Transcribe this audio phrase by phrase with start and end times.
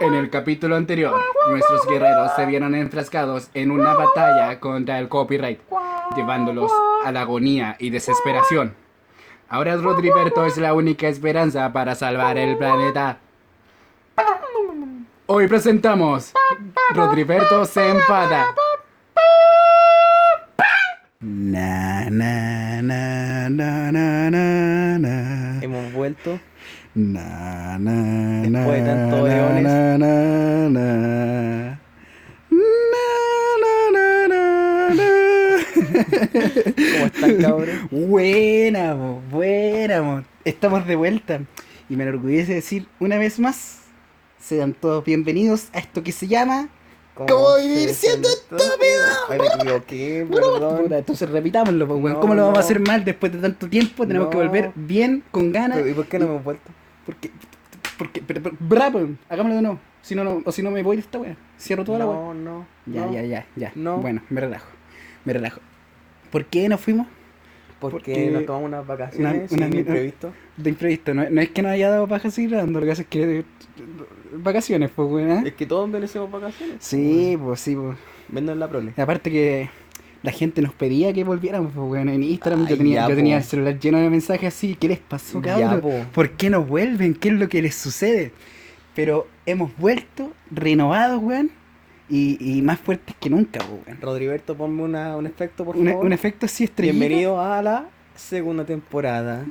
[0.00, 1.14] En el capítulo anterior,
[1.50, 5.60] nuestros guerreros se vieron enfrascados en una batalla contra el copyright,
[6.16, 6.72] llevándolos
[7.04, 8.74] a la agonía y desesperación.
[9.48, 13.18] Ahora Rodriberto es la única esperanza para salvar el planeta.
[15.26, 16.32] Hoy presentamos
[16.94, 18.54] Rodriberto se enfada.
[21.20, 25.60] Na, na, na, na, na, na, na.
[25.62, 26.40] Hemos vuelto.
[27.00, 29.62] Na, na, Después de tantos na, eones.
[29.62, 31.80] na, na, na.
[36.92, 37.88] ¿Cómo están, cabrón?
[37.90, 40.22] Buena, mo, buena, mo.
[40.44, 41.40] Estamos de vuelta.
[41.88, 43.78] Y me enorgullece decir una vez más,
[44.38, 46.68] sean todos bienvenidos a esto que se llama...
[47.14, 48.28] ¿Cómo vivir siendo?
[49.28, 50.92] Ay, me equivoqué, perdón.
[50.92, 52.12] Entonces repitámoslo, po, weón.
[52.14, 54.06] No, ¿Cómo lo vamos a hacer mal después de tanto tiempo?
[54.06, 55.80] Tenemos que volver bien, con ganas.
[55.86, 56.70] ¿Y por qué no hemos vuelto?
[57.10, 57.30] Porque,
[57.98, 59.80] porque, pero, pero, bravo, hagámoslo de nuevo.
[60.02, 61.36] Si no, no, o si no me voy de esta wea.
[61.58, 62.16] Cierro toda la wea.
[62.16, 62.66] No, no.
[62.86, 63.12] Ya, no.
[63.12, 63.72] ya, ya, ya.
[63.74, 63.98] No.
[63.98, 64.68] Bueno, me relajo.
[65.24, 65.60] Me relajo.
[66.30, 67.06] ¿Por qué nos fuimos?
[67.80, 70.32] Porque, Porque nos tomamos unas vacaciones una- una- imprevisto.
[70.56, 71.14] De imprevisto.
[71.14, 73.38] No, no es que nos haya dado paja así grabando, lo que pasa es que.
[73.40, 73.44] eh,
[74.32, 75.46] Vacaciones, pues, weón.
[75.46, 76.76] Es que todos merecemos vacaciones.
[76.80, 77.96] Sí, pues, sí, pues.
[78.28, 78.92] Vendo en la prole.
[78.96, 79.68] Y aparte que
[80.22, 82.02] la gente nos pedía que volviéramos, pues.
[82.06, 84.76] En Instagram yo tenía, ya, yo tenía el celular lleno de mensajes así.
[84.78, 85.80] ¿Qué les pasó, cabrón?
[85.80, 85.92] po.
[86.12, 87.14] ¿Por qué no vuelven?
[87.14, 88.32] ¿Qué es lo que les sucede?
[88.94, 91.50] Pero hemos vuelto, renovados, weón.
[92.08, 94.00] Y, y más fuertes que nunca, weón.
[94.00, 96.04] Rodriberto, ponme una, un efecto, por Un, favor.
[96.06, 96.98] un efecto así estrellita.
[96.98, 99.46] Bienvenido a la segunda temporada.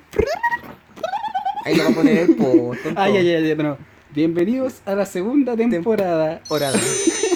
[1.66, 2.73] Ahí lo va a poner el po.
[2.95, 3.78] Ay, ay, ay, no.
[4.14, 6.39] Bienvenidos a la segunda temporada.
[6.39, 6.78] Temporada.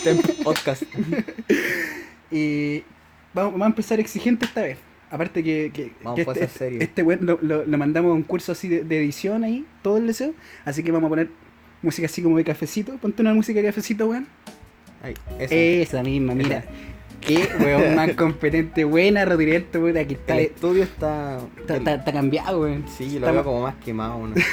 [0.03, 0.84] Tem- podcast.
[2.36, 2.84] Y
[3.34, 4.78] vamos, vamos a empezar exigente esta vez.
[5.09, 6.80] Aparte que, que, Vamos que a este, serio.
[6.81, 9.98] este weón lo, lo- lo mandamos a un curso así de, de edición ahí, todo
[9.98, 10.34] el deseo.
[10.66, 11.30] Así que vamos a poner
[11.84, 12.98] música así como de cafecito.
[12.98, 14.28] Ponte una música de cafecito, weón.
[15.03, 15.53] Ahí, eso.
[15.53, 16.64] Esa misma, mira.
[17.27, 19.97] Qué weón más competente, buena, Rodrigo, weón.
[19.97, 21.39] Aquí está, el está, estudio está.
[21.67, 22.85] está- está cambiado, weón.
[22.97, 24.35] Sí, lo Está- veo como más quemado, ¿no?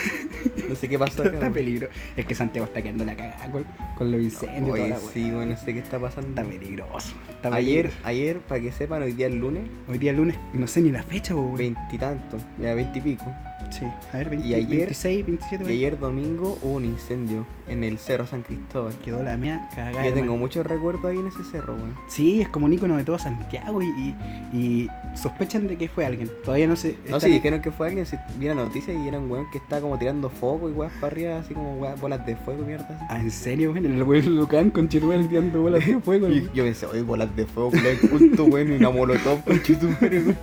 [0.70, 1.24] No sé qué pasó.
[1.24, 1.88] Está, acá, peligro.
[2.16, 3.64] Es que Santiago está quedando la cagada con,
[3.98, 4.70] con los incendios.
[4.70, 6.42] Oye, toda la sí, bueno, no sé qué está Está pasando.
[6.48, 7.12] peligroso.
[7.28, 7.96] está Ayer, peligroso.
[8.08, 11.02] ayer, para que sepan, hoy día es lunes, Hoy día lunes, no sé ni la
[11.02, 11.56] fecha, weón.
[11.56, 13.24] veintitantos, ya veintipico.
[13.70, 15.76] Sí, a ver, 20, Y ayer- 26, 27, Y weón.
[15.78, 18.92] ayer domingo hubo un incendio en el Cerro San Cristóbal.
[19.04, 20.04] Quedó la mía cagada.
[20.06, 21.94] Yo tengo muchos recuerdos ahí en ese cerro, weón.
[22.08, 24.14] Sí, es como un ícono de todo Santiago y, y,
[24.52, 26.28] y sospechan de que fue alguien.
[26.44, 26.96] Todavía no sé.
[27.08, 29.48] No, están- si dijeron que fue alguien, si vi la noticia y era un weón
[29.52, 32.64] que estaba como tirando fuego y weas para arriba, así como weas- bolas de fuego,
[32.64, 32.86] mierda.
[32.88, 33.04] así.
[33.08, 33.86] Ah, ¿en serio, weón?
[33.86, 36.28] El weón Lucán con Chitumel tirando bolas de fuego.
[36.30, 37.70] Y yo pensé, oye, bolas de fuego,
[38.10, 39.60] culto, weón, y una molotov con
[40.00, 40.36] weón.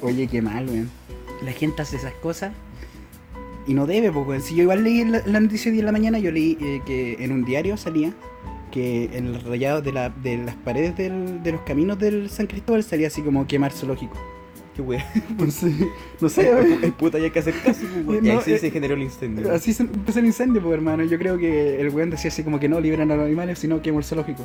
[0.00, 0.90] Oye, qué mal, weón.
[1.44, 2.52] La gente hace esas cosas
[3.66, 6.30] y no debe, porque si yo igual leí la, la noticia en la mañana, yo
[6.30, 8.12] leí eh, que en un diario salía
[8.70, 12.46] que en el rayado de, la, de las paredes del- de los caminos del San
[12.46, 14.16] Cristóbal salía así como quemar zoológico.
[14.74, 14.82] Qué.
[15.28, 15.74] Entonces,
[16.20, 16.82] no sé, weón.
[16.82, 18.24] El puta, ya hay que hacer caso, pues.
[18.24, 19.52] Y No, así eh, se generó el incendio.
[19.52, 21.04] Así se empezó el incendio, pues hermano.
[21.04, 23.82] Yo creo que el weón decía así como que no liberan a los animales, sino
[23.82, 24.44] quemo el zoológico.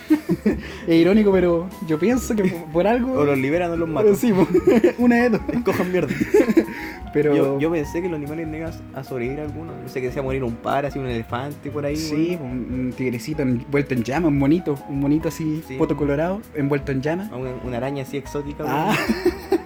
[0.86, 3.12] es irónico, pero yo pienso que por, algo.
[3.12, 4.16] O los liberan o los matan.
[4.16, 4.32] Sí,
[4.98, 5.40] una de dos.
[5.64, 6.14] Cojan mierda.
[7.12, 7.36] Pero.
[7.36, 9.74] Yo, yo pensé que los animales no iban a sobrevivir algunos.
[9.82, 11.96] Yo sé que decía morir un par, así un elefante por ahí.
[11.96, 15.76] Sí, un tigrecito envuelto en llama, un monito, un monito así, Sí.
[15.76, 17.28] poto colorado, envuelto en llama.
[17.30, 17.42] weón.
[17.42, 18.64] Una, una araña así exótica.
[18.66, 18.96] Ah,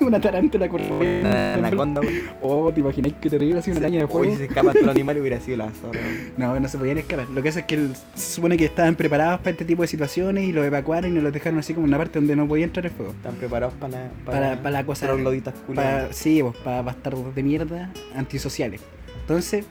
[0.09, 1.21] una tarántula corriente.
[1.21, 2.15] Una anaconda, weón.
[2.43, 4.33] Oh, te imagináis qué terrible así una araña de Uy, fuego.
[4.33, 6.01] si se escapa todo el animal hubiera sido la zorra.
[6.37, 7.29] No, no se podían escapar.
[7.31, 9.89] Lo que pasa es que el- se supone que estaban preparados para este tipo de
[9.89, 12.65] situaciones y los evacuaron y los dejaron así como en una parte donde no podía
[12.65, 13.13] entrar el fuego.
[13.13, 15.23] Están preparados para la, Para- para la cosa- Para,
[15.67, 16.17] culiadas.
[16.17, 18.81] sí, pues, para bastardos de mierda antisociales.
[19.23, 19.65] Entonces,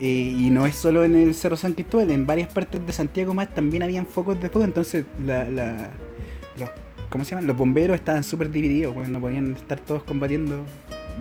[0.00, 0.06] eh,
[0.38, 3.52] y no es solo en el Cerro San Cristóbal, en varias partes de Santiago más
[3.52, 4.64] también habían focos de fuego.
[4.64, 5.90] Entonces, la, la-
[6.58, 6.70] los,
[7.10, 7.46] ¿cómo se llaman?
[7.46, 10.64] Los bomberos estaban súper divididos, pues, no podían estar todos combatiendo.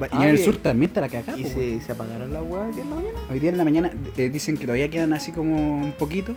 [0.02, 1.38] Va- Ah, y en el sur también está la cagada.
[1.40, 3.20] ¿Y se, se apagaron las weas de la mañana?
[3.32, 6.36] Hoy día en la mañana eh, dicen que todavía quedan así como un poquito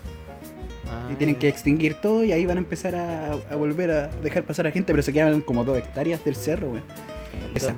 [0.92, 4.08] Ah, y tienen que extinguir todo y ahí van a empezar a, a volver a
[4.08, 6.82] dejar pasar a gente, pero se quedan como dos hectáreas del cerro, weón.
[7.54, 7.74] Esa,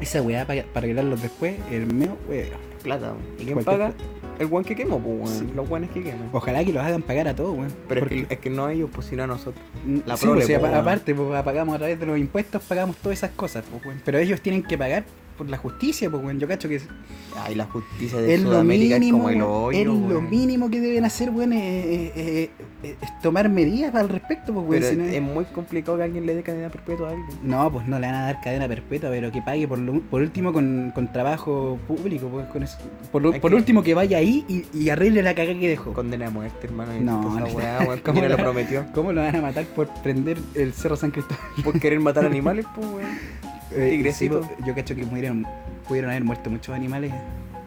[0.00, 2.48] esa weá para, para arreglarlos después, el mío, weón.
[2.82, 3.18] Plata, weón.
[3.38, 3.92] ¿Y quién paga?
[4.38, 5.48] El guan que quemó, pues, weón.
[5.48, 5.52] Sí.
[5.54, 6.28] Los guanes que queman.
[6.32, 7.72] Ojalá que los hagan pagar a todos, weón.
[7.88, 9.64] Pero es que, es que no a ellos, pues sino a nosotros.
[10.06, 10.80] la sí, prole, pues, po, apa- weón.
[10.82, 14.02] aparte, pues, pagamos a través de los impuestos, pagamos todas esas cosas, pues, weón.
[14.04, 15.04] Pero ellos tienen que pagar
[15.36, 16.38] por la justicia, pues, weón.
[16.38, 16.80] Yo cacho que
[17.44, 20.80] Ay, la justicia de es Sudamérica mínimo, es como el hoyo, es lo mínimo que
[20.80, 22.50] deben hacer, weón, es, es-
[22.82, 24.80] es- es tomar medidas al respecto, pues, weón.
[24.82, 27.28] Pero si no- es muy complicado que alguien le dé cadena perpetua a alguien.
[27.42, 30.22] No, pues no le van a dar cadena perpetua, pero que pague por, lo- por
[30.22, 32.78] último con, con trabajo público, pues, con eso.
[33.12, 35.92] Por, lo- por que- último que vaya ahí y, y arregle la cagada que dejó.
[35.92, 36.92] Condena a muerte, hermano.
[37.00, 37.46] No, no.
[37.46, 38.00] weá, weón.
[38.00, 38.86] ¿Cómo ¿Quién la- lo prometió?
[38.94, 41.38] ¿Cómo lo van a matar por prender el Cerro San Cristóbal?
[41.62, 43.55] Por querer matar animales, pues, weón.
[43.72, 44.28] Eh, sí,
[44.64, 45.46] yo cacho que murieron,
[45.88, 47.12] pudieron haber muerto muchos animales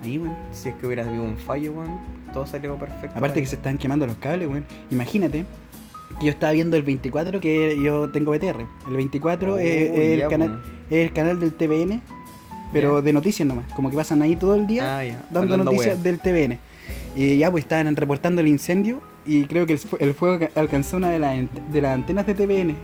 [0.04, 0.36] ahí, weón.
[0.52, 2.00] Si es que hubiera habido un fallo, weón,
[2.34, 3.18] todo salió perfecto.
[3.18, 4.66] Aparte que se estaban quemando los cables, weón.
[4.92, 5.46] Imagínate
[6.20, 8.66] que yo estaba viendo el 24, que yo tengo BTR.
[8.88, 12.02] El 24 es, el canal, es el canal del TVN,
[12.74, 13.66] pero de noticias nomás.
[13.74, 16.58] Como que pasan ahí todo el día Ah, dando Hablando noticias del TVN.
[17.16, 20.50] Y ya pues estaban reportando el incendio y creo que el, fu- el fuego ca-
[20.60, 22.76] alcanzó una de, las ant- de las antenas de TVN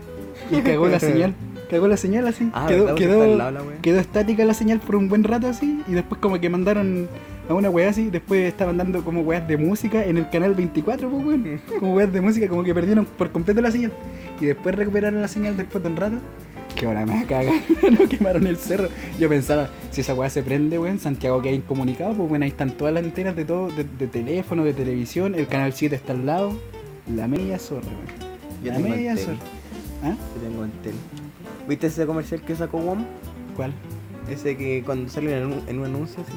[0.50, 1.34] y cagó la señal.
[1.70, 2.50] Cagó la señal así.
[2.52, 6.20] Ah, quedó, quedó, lado quedó estática la señal por un buen rato así y después
[6.20, 7.08] como que mandaron
[7.48, 11.08] a una weá así, después estaban dando como weas de música en el canal 24,
[11.08, 11.60] pues weón.
[11.78, 13.92] Como weas de música, como que perdieron por completo la señal.
[14.40, 16.16] Y después recuperaron la señal después de un rato.
[16.74, 17.54] Que ahora me va a cagar,
[17.90, 18.88] no quemaron el cerro.
[19.18, 22.50] Yo pensaba, si esa weá se prende, weón, Santiago que hay incomunicado, pues bueno, ahí
[22.50, 26.12] están todas las antenas de todo, de, de teléfono, de televisión, el canal 7 está
[26.12, 26.52] al lado,
[27.14, 28.36] la media zorra, weón.
[28.64, 29.38] La media zorra.
[30.02, 30.14] ¿Ah?
[30.34, 30.94] Yo tengo Entel.
[31.68, 33.04] ¿Viste ese comercial que sacó WOM?
[33.56, 33.72] ¿Cuál?
[34.30, 36.32] Ese que cuando sale en un, en un anuncio así,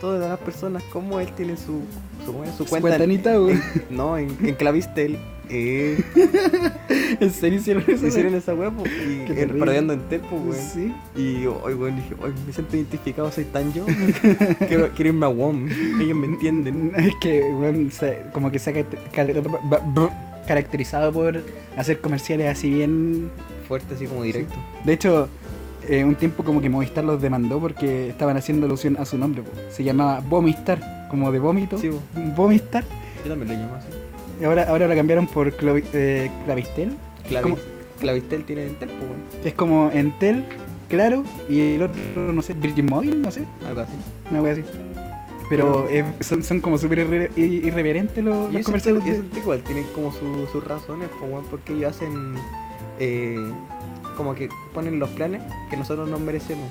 [0.00, 1.80] todas las personas, como él tiene su,
[2.24, 2.54] su, ¿cómo es?
[2.54, 2.88] su cuenta.
[2.88, 3.60] cuentanita, weón.
[3.90, 5.18] No, en, en Clavistel.
[5.52, 5.98] Eh,
[7.20, 8.06] ¿En serio hicieron eso?
[8.06, 9.26] hicieron esa po, y
[9.58, 10.54] parodiando Entel, pues, weón.
[10.56, 10.94] Sí.
[11.20, 13.84] Y hoy, weón, dije, hoy me siento identificado, soy tan yo.
[14.68, 15.68] quiero, quiero irme a WOM,
[16.00, 16.92] ellos me entienden.
[16.96, 17.42] Es que,
[17.90, 20.10] se- como que se ha ca- ca-
[20.46, 21.42] caracterizado por
[21.76, 23.30] hacer comerciales así bien.
[23.70, 24.54] Fuerte, así como directo.
[24.84, 25.28] De hecho,
[25.88, 29.42] eh, un tiempo como que Movistar los demandó porque estaban haciendo alusión a su nombre.
[29.42, 29.50] po.
[29.70, 31.78] Se llamaba Vomistar, como de vómito.
[31.78, 31.88] Sí.
[32.36, 32.82] Vomistar.
[33.24, 33.86] yo también lo llamo así.
[34.40, 36.96] Y ahora, ahora lo cambiaron por Clovi- eh, Clavistel.
[37.28, 37.56] Clavi- ¿Cómo?
[38.00, 39.46] Clavistel tiene Entel, pues.
[39.46, 40.44] Es como Entel,
[40.88, 43.92] claro, y el otro, no sé, Virgin Mobile, no sé, Algo así.
[44.32, 44.64] una wea así.
[45.48, 49.02] Pero eh, son, son como súper irre- ir- irreverentes los, los comerciales.
[49.36, 52.34] igual tienen como su- sus razones, pues, porque ellos hacen
[53.00, 53.50] eh,
[54.16, 56.68] como que ponen los planes que nosotros nos merecemos.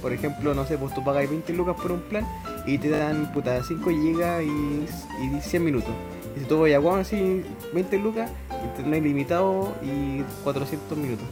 [0.00, 2.26] Por ejemplo, no sé, pues tú pagas 20 lucas por un plan
[2.66, 4.86] y te dan puta 5 gigas y,
[5.24, 5.90] y 100 minutos.
[6.36, 7.42] Y si tú vas a Guam así
[7.74, 8.30] 20 lucas
[8.76, 11.26] tenés ilimitado y 400 minutos.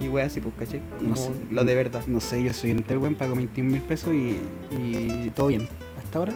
[0.00, 0.80] Y wey así, pues, ¿cachai?
[1.00, 1.30] No Como sé.
[1.50, 2.02] lo de verdad.
[2.08, 4.38] No sé, yo soy Entel, weón, pago 21 mil pesos y,
[4.72, 5.68] y todo bien.
[6.02, 6.32] Hasta ahora,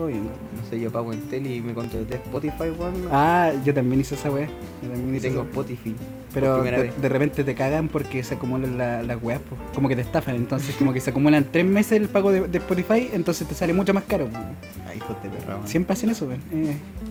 [0.00, 0.22] todo bien.
[0.24, 3.08] No sé, yo pago en tele y me contraté Spotify, weón.
[3.12, 4.46] Ah, yo también hice esa weá.
[4.82, 5.94] Yo también y hice tengo Spotify.
[6.32, 9.56] Pero de, repente te cagan porque se acumulan la- las weas, po.
[9.74, 10.36] como que te estafan.
[10.36, 13.74] Entonces, como que se acumulan tres meses el pago de, de Spotify, entonces te sale
[13.74, 14.28] mucho más caro.
[14.88, 15.58] Ay, hijos de perra.
[15.66, 16.40] Siempre hacen eso, weón.
[16.50, 17.09] Eh, ¿Qué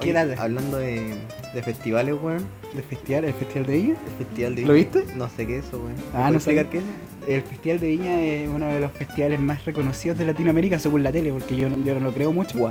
[0.00, 0.34] Oye?
[0.38, 1.14] Hablando de,
[1.54, 2.44] de festivales, weón.
[2.74, 3.94] ¿El festival, el festival de Viña?
[4.06, 4.88] El festival de ¿Lo Viña.
[4.92, 5.14] viste?
[5.16, 5.94] No sé qué es eso, weón.
[6.14, 6.84] Ah, ¿Me no explicar qué es?
[7.28, 11.12] El festival de Viña es uno de los festivales más reconocidos de Latinoamérica según la
[11.12, 12.58] tele, porque yo, no- yo no lo creo mucho.
[12.58, 12.70] Wow.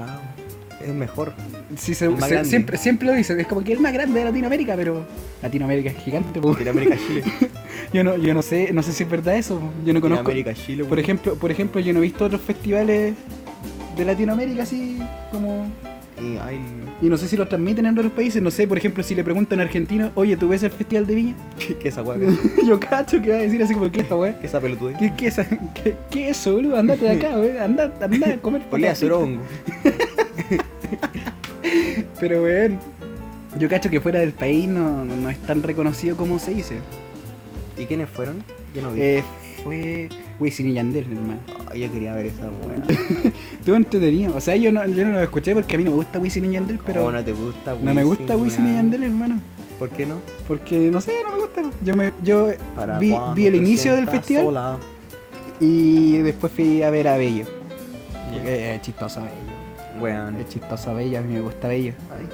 [0.82, 1.34] Es mejor.
[1.76, 4.76] Sí, se- se- siempre, siempre lo dicen, es como que el más grande de Latinoamérica,
[4.78, 5.06] pero
[5.44, 6.40] Latinoamérica es gigante.
[6.40, 6.54] po.
[6.54, 7.24] Latinoamérica, Chile.
[7.94, 9.60] Yo no, yo no sé, no sé si es verdad eso.
[9.84, 10.30] Yo no conozco.
[10.30, 13.16] Latinoamérica, Chile, Por ejemplo, por ejemplo, yo no he visto otros festivales
[13.98, 15.00] de Latinoamérica así
[15.32, 15.66] como
[16.22, 16.60] Y hay.
[17.02, 19.24] y no sé si los transmiten en otros países, no sé, por ejemplo, si le
[19.24, 22.18] preguntan a un argentino, "Oye, ¿tú ves el Festival de Viña?" ¿Qué, qué esa weá?
[22.68, 24.38] yo cacho que va a decir así como, "¿Qué esta weá?
[24.40, 24.98] ¿Qué esa pelotudez?
[24.98, 26.78] ¿Qué, qué, esa- qué, qué eso, boludo?
[26.78, 27.58] Andate de acá, weón.
[27.58, 29.42] Anda, anda a comer Olea Sorongo.
[32.20, 32.80] Pero weón,
[33.58, 36.78] yo cacho que fuera del país no, no, no es tan reconocido como se dice.
[37.78, 38.44] ¿Y quiénes fueron?
[38.76, 39.02] Yo no vi.
[39.02, 39.24] Eh,
[39.64, 40.10] fue
[40.40, 41.40] Wisin y Yandel, hermano.
[41.76, 43.32] Yo quería ver esa weá.
[43.60, 44.36] Estuvo entretenido.
[44.36, 46.46] O sea, yo no, yo no lo escuché porque a mí no me gusta Wisin
[46.46, 48.74] y Yandel, pero ¿Cómo no te gusta, no me gusta Wisin y?
[48.76, 49.40] Yandel, hermano.
[49.78, 50.16] ¿Por qué no?
[50.48, 51.62] Porque no sé, no me gusta.
[51.84, 54.78] Yo me, yo Para vi, vi el inicio del festival sola.
[55.60, 57.46] y después fui a ver a Bello.
[57.46, 58.34] Ya.
[58.34, 60.02] Porque Es chistoso Bello.
[60.02, 60.36] Weón.
[60.38, 61.94] Es chistoso Bello, a mí me gusta Bello.
[62.12, 62.28] Ay,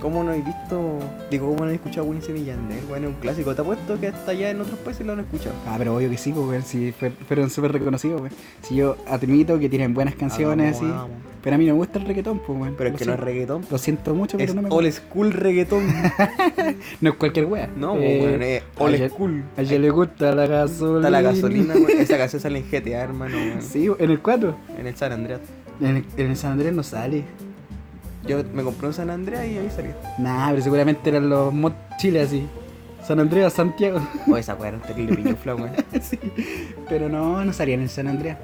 [0.00, 0.98] ¿Cómo no he visto?
[1.30, 2.80] Digo, ¿cómo no he escuchado Wisin y Yandel?
[2.88, 3.54] Bueno, es un clásico.
[3.54, 5.54] Te apuesto que hasta allá en otros países lo han escuchado.
[5.66, 8.32] Ah, pero obvio que sí, pues, weón, si fue- fueron súper reconocidos, weón.
[8.62, 10.84] Si yo admito que tienen buenas canciones, así.
[10.84, 11.10] hagamos.
[11.42, 12.74] Pero a mí no me gusta el reggaetón, pues, weón.
[12.76, 13.64] Pero es que no es reggaetón.
[13.70, 15.00] Lo siento mucho, pero no me old gusta.
[15.02, 15.86] school reggaetón.
[17.00, 17.68] No es cualquier wea.
[17.76, 19.44] No, Eh, weón, es old school.
[19.56, 20.96] A ella le gusta la gasolina.
[20.98, 21.90] Está la gasolina, weón.
[21.98, 23.36] Esa canción sale en GTA, hermano.
[23.60, 24.54] Sí, en el 4.
[24.78, 25.40] En el San Andreas.
[25.80, 27.24] En el, San Andrés no sale.
[28.26, 29.96] Yo me compré un San Andreas y ahí salía.
[30.18, 32.46] Nah, pero seguramente eran los mod Chile así.
[33.06, 34.00] San Andreas, Santiago.
[34.28, 35.72] O esa weá era un weón.
[36.02, 36.18] sí.
[36.88, 38.38] Pero no, no salían en San Andreas.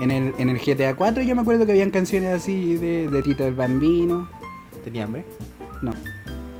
[0.00, 3.22] En el, en el GTA 4 yo me acuerdo que habían canciones así de, de
[3.22, 4.28] Tito el Bambino.
[4.82, 5.24] ¿Tenía hambre?
[5.82, 5.92] No,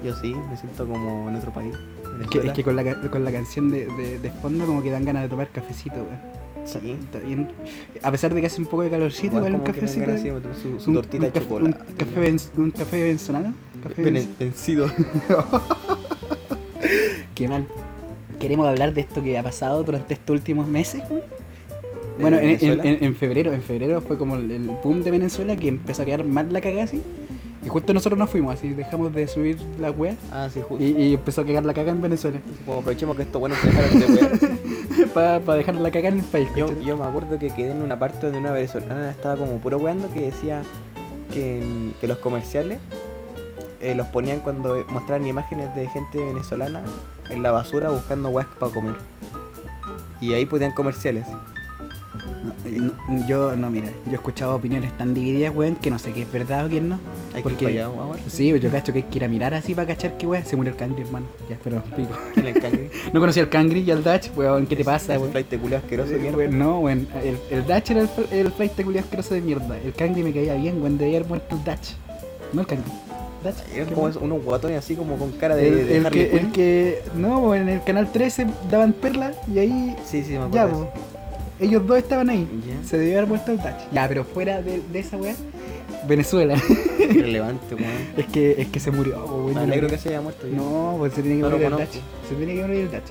[0.05, 1.75] Yo sí, me siento como en otro país.
[2.23, 4.91] es que, es que con, la, con la canción de, de, de fondo como que
[4.91, 6.40] dan ganas de tomar cafecito, weón.
[6.65, 6.97] Sí.
[7.05, 7.49] Está bien.
[8.03, 10.07] A pesar de que hace un poco de calorcito, igual, un cafecito.
[10.07, 10.21] ganas
[10.63, 11.79] su, su un- tortita un de café- chocolate.
[11.91, 13.55] Un café, un café venezolano.
[13.83, 14.03] Café
[14.39, 14.91] vencido.
[17.35, 17.67] Qué mal.
[18.39, 21.03] Queremos hablar de esto que ha pasado durante estos últimos meses.
[22.21, 25.69] Bueno, en, en- en- febrero, en febrero fue como el, el boom de Venezuela que
[25.69, 27.03] empezó a quedar mal la cagada así.
[27.63, 30.83] Y justo nosotros nos fuimos así, dejamos de subir la wea Ah, sí, justo.
[30.83, 32.41] y, y empezó a cagar la caga en Venezuela.
[32.65, 35.41] Como aprovechemos que estos buenos se dejaron de wear.
[35.45, 36.49] Para dejar la caga en el país.
[36.57, 36.85] Yo, ¿cachai?
[36.85, 40.11] yo me acuerdo que quedé en una parte donde una venezolana estaba como puro weando
[40.11, 40.63] que decía
[41.35, 42.79] que, que los comerciales
[43.83, 46.83] eh, los ponían cuando mostraban imágenes de gente venezolana
[47.29, 48.95] en la basura buscando weas para comer.
[50.21, 51.27] Y ahí ponían comerciales.
[52.65, 56.13] No, no, yo, no, mira, yo he escuchado opiniones tan divididas, weón, que no sé
[56.13, 56.99] qué es verdad o qué no.
[57.35, 58.19] Hay Porque- que ir allá, weón.
[58.27, 60.45] Sí, yo cacho que hay que ir a mirar así para cachar que weón.
[60.45, 61.27] Se murió el cangri, hermano.
[61.49, 62.11] Ya, pero pico.
[62.37, 62.91] El.
[63.13, 65.31] No conocía al cangri y al Dutch, weón, ¿qué te pasa, weón?
[65.31, 66.37] flight de culo asqueroso, Eh, mierda.
[66.39, 67.09] weón, no, weón.
[67.23, 69.79] El, el Dutch era el, el flight de asqueroso de mierda.
[69.79, 70.99] El Cangri me caía bien, weón.
[70.99, 71.95] Debía haber muerto el Dutch.
[72.53, 72.91] No el Cangri.
[73.75, 76.33] Eran ¿qué como unos guatones así como con cara de, el, de el Harley que,
[76.37, 76.53] el Quinn.
[76.53, 77.03] que.
[77.17, 79.97] No, en el canal 13 daban perla y ahí.
[80.05, 80.53] Sí, sí, me acuerdo.
[80.53, 81.10] Ya, de.
[81.61, 82.47] Ellos dos estaban ahí.
[82.85, 83.91] Se debió haber muerto el Dutch.
[83.93, 85.35] Ya, pero fuera de, de esa weá,
[86.09, 86.55] Venezuela.
[86.99, 87.91] Irrelevante, weón.
[88.17, 89.55] es, que, es que se murió, weón.
[89.55, 90.47] Me alegro que se haya muerto.
[90.49, 90.57] ya.
[90.57, 91.73] No, pues se tiene que No morir el.
[91.73, 92.01] Dutch.
[92.29, 93.11] Se tiene que morir el Dutch.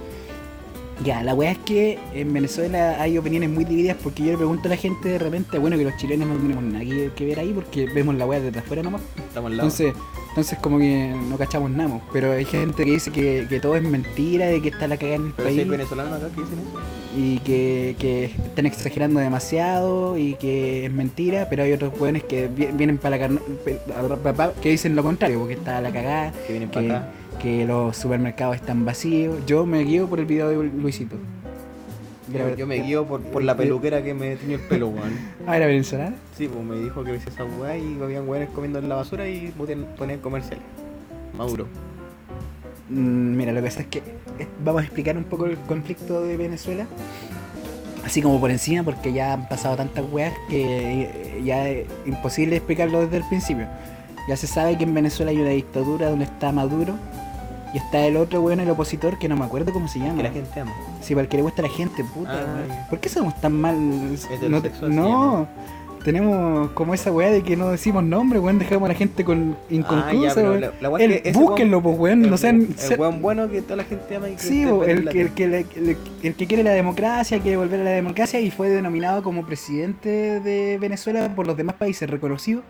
[1.06, 4.68] Ya, la weá es que en Venezuela hay opiniones muy divididas porque yo le pregunto
[4.68, 7.40] a la gente de repente, bueno, que los chilenos no tenemos nada que, que ver
[7.40, 9.02] ahí porque vemos la weá desde afuera nomás.
[9.16, 9.70] Estamos al lado.
[9.70, 9.94] Entonces,
[10.30, 11.90] entonces como que no cachamos nada.
[11.90, 12.02] mo.
[12.14, 15.16] Pero hay gente que dice que, que todo es mentira, de que está la cagada
[15.18, 16.80] en el Pero si hay país venezolanos acá que dicen eso.
[17.18, 22.48] y que, que están exagerando demasiado y que es mentira, pero hay otros weones que
[22.48, 23.40] vi- vienen para la carne,
[24.62, 27.08] que dicen lo contrario, porque está la cagada, Que vienen que, para acá.
[27.42, 29.38] que los supermercados están vacíos.
[29.46, 31.16] Yo me guío por el video de Luisito.
[32.32, 35.14] Yo, yo me guío por, por la peluquera que me tenía el pelo, weón.
[35.48, 36.16] Ah, era venezolana.
[36.38, 39.28] Sí, pues me dijo que hice esa weá y habían weones comiendo en la basura
[39.28, 40.64] y ponían, ponían comerciales.
[41.36, 41.66] Maduro.
[42.90, 46.22] Mm, Mira, lo que pasa es que eh, vamos a explicar un poco el conflicto
[46.22, 46.86] de Venezuela.
[48.06, 52.56] Así como por encima, porque ya han pasado tantas weas que eh, ya es imposible
[52.56, 53.68] explicarlo desde el principio.
[54.28, 56.96] Ya se sabe que en Venezuela hay una dictadura donde está Maduro
[57.74, 60.18] y está el otro weón, el opositor, que no me acuerdo cómo se llama.
[60.18, 60.74] Que la gente ama.
[61.02, 62.32] Sí, para el que le gusta a la gente, puta.
[62.34, 62.88] Ah.
[62.90, 63.76] ¿Por qué somos tan mal?
[64.50, 65.48] No, te- no,
[66.04, 69.58] tenemos como esa weá de que no decimos nombre, weón, dejamos a la gente con
[69.70, 70.62] inconclusa, weón.
[70.62, 72.62] la- la weá es El- que búsquenlo, pues, weón, el- no sean...
[72.62, 75.22] El ser- weón bueno que toda la gente ama y que Sí, bo, el, que-
[75.22, 78.50] el, que, le- el- el que quiere la democracia, quiere volver a la democracia y
[78.50, 82.62] fue denominado como presidente de Venezuela por los demás países, reconocido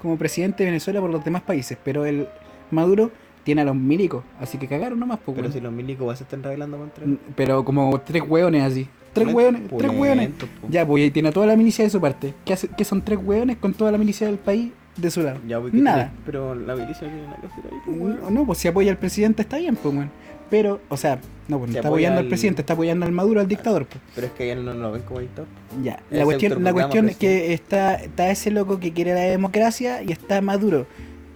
[0.00, 2.26] como presidente de Venezuela por los demás países, pero el
[2.70, 3.10] Maduro
[3.48, 6.42] tiene a los milicos, así que cagaron nomás, pues, Pero si los milicos se están
[6.42, 8.86] revelando contra Mm, Pero como tres hueones así.
[9.14, 10.28] Tres hueones, tres hueones.
[10.38, 10.46] po.
[10.68, 12.34] Ya, pues y tiene a toda la milicia de su parte.
[12.44, 15.38] ¿Qué, hace, qué son tres hueones con toda la milicia del país de su lado?
[15.48, 15.96] Ya, pues, ¿qué Nada.
[16.10, 16.20] tiene?
[16.26, 19.40] Pero la milicia tiene nada que hacer ahí, pues, No, pues si apoya al presidente
[19.40, 20.10] está bien, pues, weón.
[20.50, 23.06] Pero, o sea, no, pues no Si está apoya apoyando al al- presidente, está apoyando
[23.06, 24.00] al Maduro, al dictador, pues.
[24.14, 25.48] Pero es que ya no, no lo ven como dictador.
[25.82, 29.14] Ya, Él la se cuestión, la cuestión es que está, está ese loco que quiere
[29.14, 30.86] la democracia y está Maduro.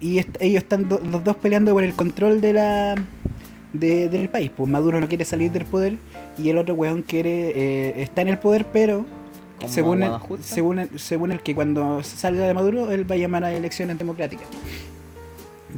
[0.03, 2.95] Y est- ellos están do- los dos peleando por el control de la
[3.73, 4.51] de- del país.
[4.55, 5.95] Pues Maduro no quiere salir del poder
[6.37, 9.07] y el otro weón quiere eh, está en el poder, pero
[9.69, 10.11] según el,
[10.43, 13.97] según, el, según el que cuando salga de Maduro, él va a llamar a elecciones
[13.97, 14.47] democráticas.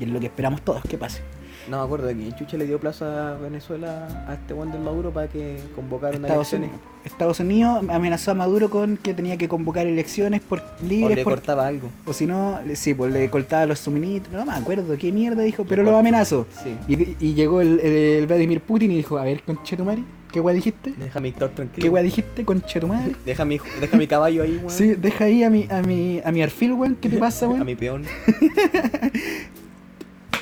[0.00, 1.20] Y es lo que esperamos todos que pase.
[1.68, 4.82] No me acuerdo de quién Chucha le dio plaza a Venezuela a este Juan del
[4.82, 6.68] Maduro para que convocara una Estados elecciones.
[6.70, 11.16] Unidos, Estados Unidos amenazó a Maduro con que tenía que convocar elecciones por O libres
[11.16, 11.88] le por- cortaba algo.
[12.06, 15.42] O si no, le- sí, pues le cortaba los suministros, no me acuerdo qué mierda
[15.42, 16.46] dijo, pero lo amenazó.
[16.62, 16.76] Sí.
[16.86, 20.02] Y, y llegó el, el- el Vladimir Putin y dijo, a ver, conchetumare,
[20.32, 20.92] ¿qué weá dijiste?
[20.98, 21.70] Deja mi tranquilo.
[21.82, 23.16] ¿Qué weá dijiste, conchetumare?
[23.24, 24.70] Deja mi, deja mi caballo ahí, weón.
[24.70, 27.48] Sí, deja ahí a mi, a mi, a mi arfil, weón, ¿qué te pasa, A
[27.48, 27.64] weón?
[27.64, 28.04] mi peón.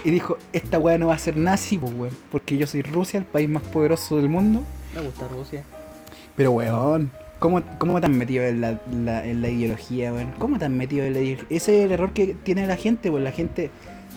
[0.04, 3.18] Y dijo, esta weá no va a ser nazi, pues, weón, porque yo soy Rusia,
[3.18, 4.62] el país más poderoso del mundo.
[4.94, 5.62] Me gusta Rusia.
[6.36, 10.32] Pero, weón, ¿cómo, cómo te has metido en la, la- en la ideología, weón?
[10.38, 11.46] ¿Cómo te has metido en la ideología?
[11.56, 13.70] Ese es el error que tiene la gente, pues la gente,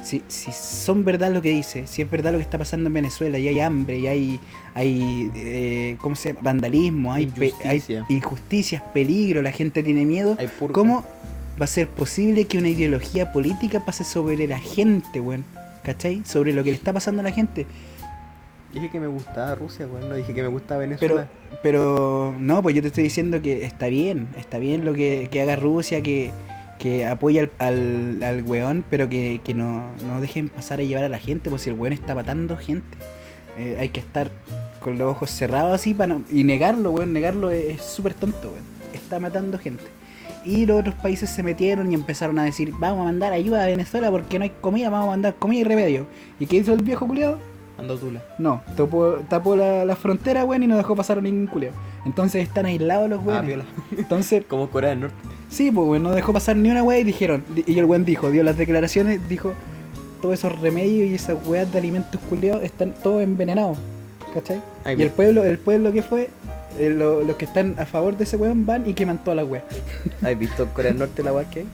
[0.03, 2.93] si, si son verdad lo que dice, si es verdad lo que está pasando en
[2.93, 4.39] Venezuela, y hay hambre, y hay,
[4.73, 6.39] hay eh, ¿cómo se llama?
[6.43, 8.05] Vandalismo, hay, pe- hay Injusticia.
[8.09, 10.35] injusticias, peligro, la gente tiene miedo.
[10.71, 11.03] ¿Cómo
[11.61, 15.45] va a ser posible que una ideología política pase sobre la gente, weón?
[15.85, 16.23] ¿Cachai?
[16.25, 17.67] Sobre lo que le está pasando a la gente.
[18.73, 20.09] Dije que me gustaba Rusia, weón.
[20.09, 21.27] No dije que me gustaba Pero, Venezuela.
[21.63, 25.41] pero no, pues yo te estoy diciendo que está bien, está bien lo que, que
[25.41, 26.31] haga Rusia, que,
[26.79, 31.05] que apoya al, al, al weón, pero que, que no, no dejen pasar a llevar
[31.05, 32.97] a la gente, pues si el weón está matando gente,
[33.57, 34.29] eh, hay que estar
[34.81, 38.49] con los ojos cerrados así para no- y negarlo, weón, negarlo es es súper tonto,
[38.49, 39.83] weón, está matando gente.
[40.45, 43.67] Y los otros países se metieron y empezaron a decir, vamos a mandar ayuda a
[43.67, 46.05] Venezuela porque no hay comida, vamos a mandar comida y remedio.
[46.39, 47.39] ¿Y qué hizo el viejo culiado?
[47.77, 48.21] Ando tula.
[48.37, 51.71] No, tapó, tapó la, la frontera, weón, y no dejó pasar a ningún culeo.
[52.05, 53.47] Entonces están aislados los Ah, weones.
[53.47, 53.65] viola.
[53.97, 55.15] Entonces, Como Corea del Norte.
[55.49, 58.29] sí, pues weón, no dejó pasar ni una weá y dijeron, y el weón dijo,
[58.31, 59.53] dio las declaraciones, dijo,
[60.21, 63.77] todos esos remedios y esas weas de alimentos culeados están todos envenenados.
[64.33, 64.61] ¿Cachai?
[64.83, 66.29] Ay, y el pueblo, el pueblo que fue,
[66.79, 69.47] eh, lo- los que están a favor de ese weón van y queman todas las
[69.47, 69.63] weas.
[70.21, 71.67] ¿Has visto Corea del Norte la weá que hay?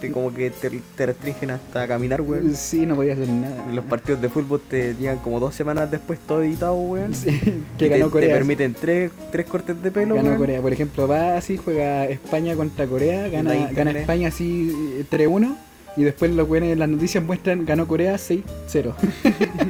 [0.00, 2.54] Que como que te, te restringen hasta caminar, weón.
[2.54, 3.64] Sí, no podía hacer nada.
[3.72, 7.14] Los partidos de fútbol te llegan como dos semanas después todo editado, weón.
[7.14, 8.34] Sí, que te- ganó te, Corea.
[8.34, 10.38] permiten tres, tres cortes de pelo, Ganó weón.
[10.40, 13.92] Corea, por ejemplo, va así, juega España contra Corea, gana, gana.
[13.92, 14.70] España así
[15.00, 15.56] eh, 3-1
[15.96, 18.92] y después los buenos en las noticias muestran ganó Corea 6-0.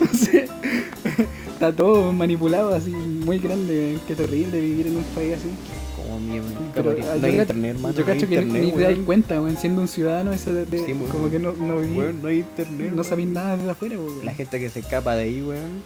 [0.00, 0.37] Entonces,
[1.58, 5.48] está todo manipulado así, muy grande, qué terrible vivir en un país así.
[5.96, 6.40] Como mi
[6.72, 7.94] Pero, no hay yo internet, hermano.
[7.94, 10.64] Yo no cacho que internet, ni te das cuenta, weón, siendo un ciudadano, eso de,
[10.66, 11.10] de- Sí, weón.
[11.10, 12.92] como que no, no viví, Weón, no hay internet.
[12.94, 14.24] no sabís nada de afuera, weón.
[14.24, 15.82] La gente que se escapa de ahí, weón,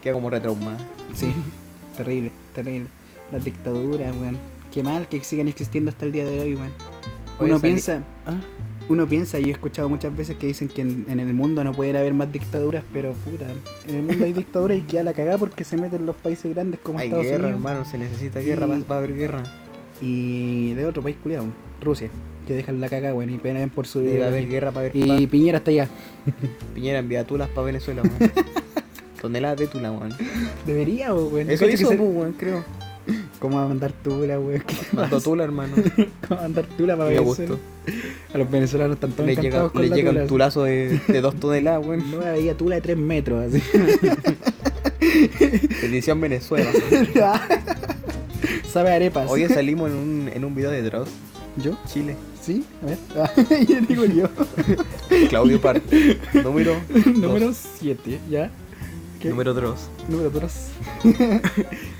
[0.00, 0.78] queda como retraumada.
[1.14, 1.26] Sí,
[1.96, 2.86] terrible, terrible.
[3.32, 4.38] Las dictaduras, weón.
[4.72, 6.70] Qué mal que sigan existiendo hasta el día de hoy, weón.
[7.40, 8.38] Uno piensa, Ah,
[8.88, 11.72] uno piensa, y he escuchado muchas veces que dicen que en, en el mundo no
[11.72, 13.46] pueden haber más dictaduras, pero puta,
[13.88, 16.80] en el mundo hay dictaduras y queda la cagada porque se meten los países grandes
[16.82, 17.84] como hay Estados guerra, Unidos hermano.
[17.84, 19.42] Se necesita guerra para, para haber guerra.
[20.00, 21.46] y de otro país culiado,
[21.82, 22.10] Rusia,
[22.46, 24.26] que dejan la cagada, weón, y penan por su vida.
[24.28, 25.26] haber guerra para haber Y.
[25.28, 25.88] Piñera está allá.
[26.74, 28.32] Piñera envía tulas para Venezuela, weón.
[29.20, 30.12] Toneladas de tula, weón.
[30.66, 31.48] Debería, weón.
[31.50, 32.62] Eso hizo, se- pues, weón, creo.
[33.38, 34.62] ¿Cómo va a mandar tula, weón?
[34.66, 35.74] ¿Qué Mandó tula, hermano.
[36.28, 37.56] ¿Cómo va a mandar tula para Venezuela?
[38.32, 40.22] A los venezolanos están todos Le llega, con le la llega tula.
[40.22, 42.10] un tulazo de, de dos toneladas, weón.
[42.10, 43.62] No había tula de 3 metros, así.
[45.82, 46.70] Edición Venezuela.
[48.72, 49.30] Sabe arepas.
[49.30, 51.08] Hoy salimos en un, en un video de Dross,
[51.62, 51.76] ¿Yo?
[51.86, 52.16] Chile.
[52.42, 52.64] ¿Sí?
[52.82, 52.98] A ver.
[53.16, 53.30] Ah,
[53.68, 54.28] ya digo yo.
[55.28, 55.80] Claudio Par.
[56.42, 56.76] Número
[57.14, 58.50] Número 7, ¿ya?
[59.24, 59.30] ¿Qué?
[59.30, 59.88] Número Dross.
[60.06, 60.52] Número 2.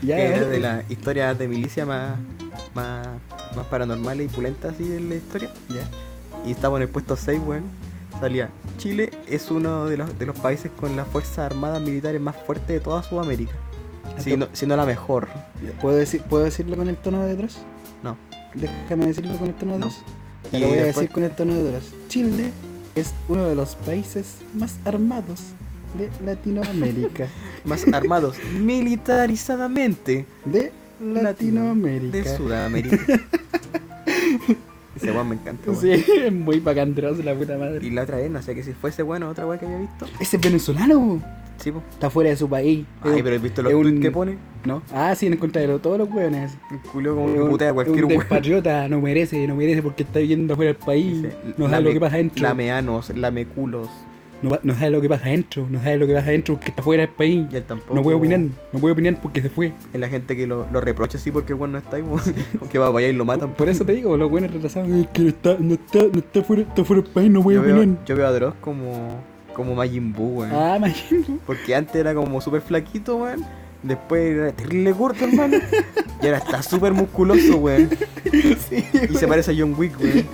[0.03, 0.49] ya, que era ver.
[0.51, 2.19] de las historias de milicia más,
[2.75, 3.09] más,
[3.57, 5.51] más paranormales y pulentas así en la historia.
[5.71, 5.89] Ya.
[6.47, 7.63] Y estaba en el puesto 6, weón.
[8.21, 12.37] Salía, Chile es uno de los, de los países con las fuerzas armadas militares más
[12.37, 13.55] fuertes de toda Sudamérica.
[14.19, 15.29] Si no, si no la mejor.
[15.81, 17.57] ¿Puedo, decir, ¿Puedo decirlo con el tono de Dross?
[18.03, 18.19] No.
[18.55, 19.91] Déjame decirlo con el tono de No.
[20.51, 21.85] Te Y lo voy a decir con el tono de Dross.
[22.09, 22.53] Chile
[22.95, 25.41] es uno de los países más armados
[25.99, 27.29] de Latinoamérica.
[27.65, 32.17] Más armados militarizadamente de Latinoamérica.
[32.19, 32.99] de Sudamérica.
[34.97, 35.81] Ese weón me encanta, weón.
[35.81, 37.85] Sí, es muy bacán Dross, la puta madre.
[37.85, 40.07] Y la otra vez, no sé que si fuese bueno otra weá que había visto.
[40.21, 41.21] Ese es venezolano.
[41.59, 41.83] Sí, po.
[41.93, 42.85] Está fuera de su país.
[43.01, 44.37] Ay, pero ¿has visto los un- tweets que pone?
[44.65, 44.83] ¿No?
[44.93, 46.57] Ah, sí, en contra de todos los así.
[46.71, 48.21] Un culo como un- putea cualquier un weón.
[48.21, 51.23] despatriota, no merece, no merece porque está viviendo fuera del país.
[51.23, 52.43] Dice, No sabe lo que pasa adentro.
[52.43, 53.89] Lameanos, lameculos.
[54.63, 55.67] No, sabe lo que pasa adentro.
[55.71, 57.47] No sabe lo que pasa adentro porque está fuera del país.
[57.51, 57.95] Y él tampoco.
[57.95, 58.41] No puede opinar.
[58.73, 59.73] No puede opinar porque se fue.
[59.93, 62.21] Es la gente que lo, lo reprocha así porque el weón no está ahí, weón.
[62.71, 63.55] que va para allá y lo matan.
[63.55, 64.89] Por eso te digo, los buenos retrasados.
[64.91, 67.57] Es que no está, no está, no está fuera, está fuera del país, no puede
[67.57, 67.87] Yo opinar.
[67.87, 69.21] veo, yo veo a Dross como,
[69.55, 70.53] como Majin Buu, weón.
[70.53, 71.33] Ah, imagínate.
[71.47, 73.45] Porque antes era como súper flaquito, weón.
[73.85, 75.59] Después era terrible corto, hermano.
[76.23, 77.91] y ahora está súper musculoso, weón.
[78.25, 80.25] Sí, Y se parece a John Wick, weón.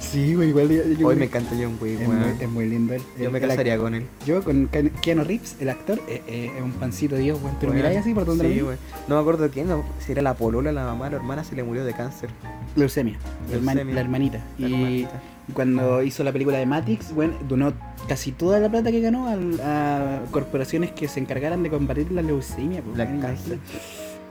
[0.00, 0.96] sí, güey, igual.
[0.96, 3.02] yo- Hoy me encanta John Wick, es, muy, es muy lindo él.
[3.18, 4.06] Yo El- me casaría con él.
[4.24, 7.56] Yo con Ke- Keanu Reeves, el actor, eh, eh, es un pancito de Dios, weón.
[7.60, 8.70] Pero miráis así por donde Sí, lo.
[9.08, 11.64] No me acuerdo quién, no, si era la polola, la mamá, la hermana, se le
[11.64, 12.30] murió de cáncer.
[12.76, 13.18] Leucemia,
[13.50, 13.94] la, herman- Leucemia.
[13.94, 14.38] la hermanita.
[14.58, 15.22] La y hermanita.
[15.52, 17.72] Cuando hizo la película de Matrix, bueno, donó
[18.08, 22.82] casi toda la plata que ganó a, corporaciones que se encargaran de combatir la leucemia.
[22.82, 23.58] pues, La imagínate.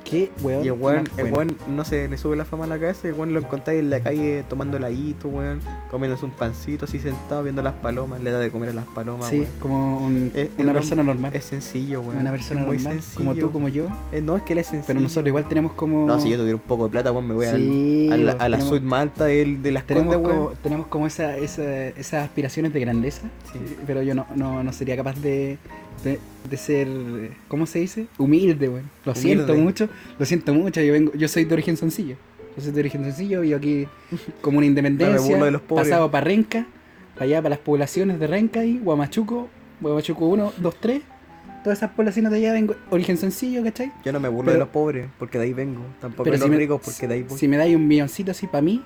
[0.04, 0.64] Qué weón.
[0.64, 1.54] Y el weón, más el bueno.
[1.66, 3.90] weón no se le sube la fama a la cabeza, el weón lo encontráis en
[3.90, 8.40] la calle tomando heladito, weón, comiéndose un pancito así sentado viendo las palomas, le da
[8.40, 9.52] de comer a las palomas, Sí, weón.
[9.60, 11.34] como un- Es- una persona normal.
[11.34, 12.18] Es sencillo, weón.
[12.18, 13.18] una persona es muy normal, sencillo.
[13.18, 13.88] como tú, como yo.
[14.12, 14.88] Eh, no, es que él es sencillo.
[14.88, 16.06] Pero nosotros igual tenemos como.
[16.06, 18.32] No, si yo tuviera un poco de plata, weón, me voy al- Sí, a, la,
[18.34, 20.58] a la tenemos- suite más alta de, de las Tenemos condes, como, weón.
[20.62, 23.60] tenemos como esa, esa- esas aspiraciones de grandeza, Sí.
[23.88, 25.58] pero yo no, no, no sería capaz de,
[26.04, 26.88] de, de ser,
[27.48, 28.08] ¿cómo se dice?
[28.18, 28.90] Humilde, weón.
[29.06, 32.16] Lo siento mucho, lo siento mucho, yo vengo, yo soy de origen sencillo.
[32.56, 33.88] Yo soy de origen sencillo, vivo aquí
[34.42, 36.68] como una independencia, de los pasado para Renca,
[37.16, 39.50] para allá para las poblaciones de Renca y Guamachuco,
[39.82, 41.02] Guamachuco 1, 2, 3,
[41.64, 43.92] todas esas poblaciones de allá vengo, origen sencillo, ¿cachai?
[44.06, 45.82] Yo no me burlo Pero- de los pobres, porque de ahí vengo.
[46.00, 47.38] Tampoco de los si ricos, porque de ahí voy.
[47.40, 48.84] Si me dais un milloncito así para mí,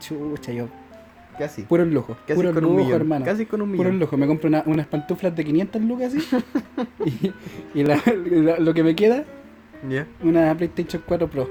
[0.00, 0.68] chucha, yo,
[1.38, 1.62] Casi.
[1.62, 3.00] puro lujo, Casi puro con un lujo, millón.
[3.00, 3.24] hermano.
[3.24, 4.00] Casi con un Puro millón.
[4.00, 6.36] lujo, me compro una- unas pantuflas de 500 lucas así.
[7.74, 9.24] y y la- la- lo que me queda,
[9.88, 10.06] ¿Ya?
[10.22, 11.48] una PlayStation 4 Pro.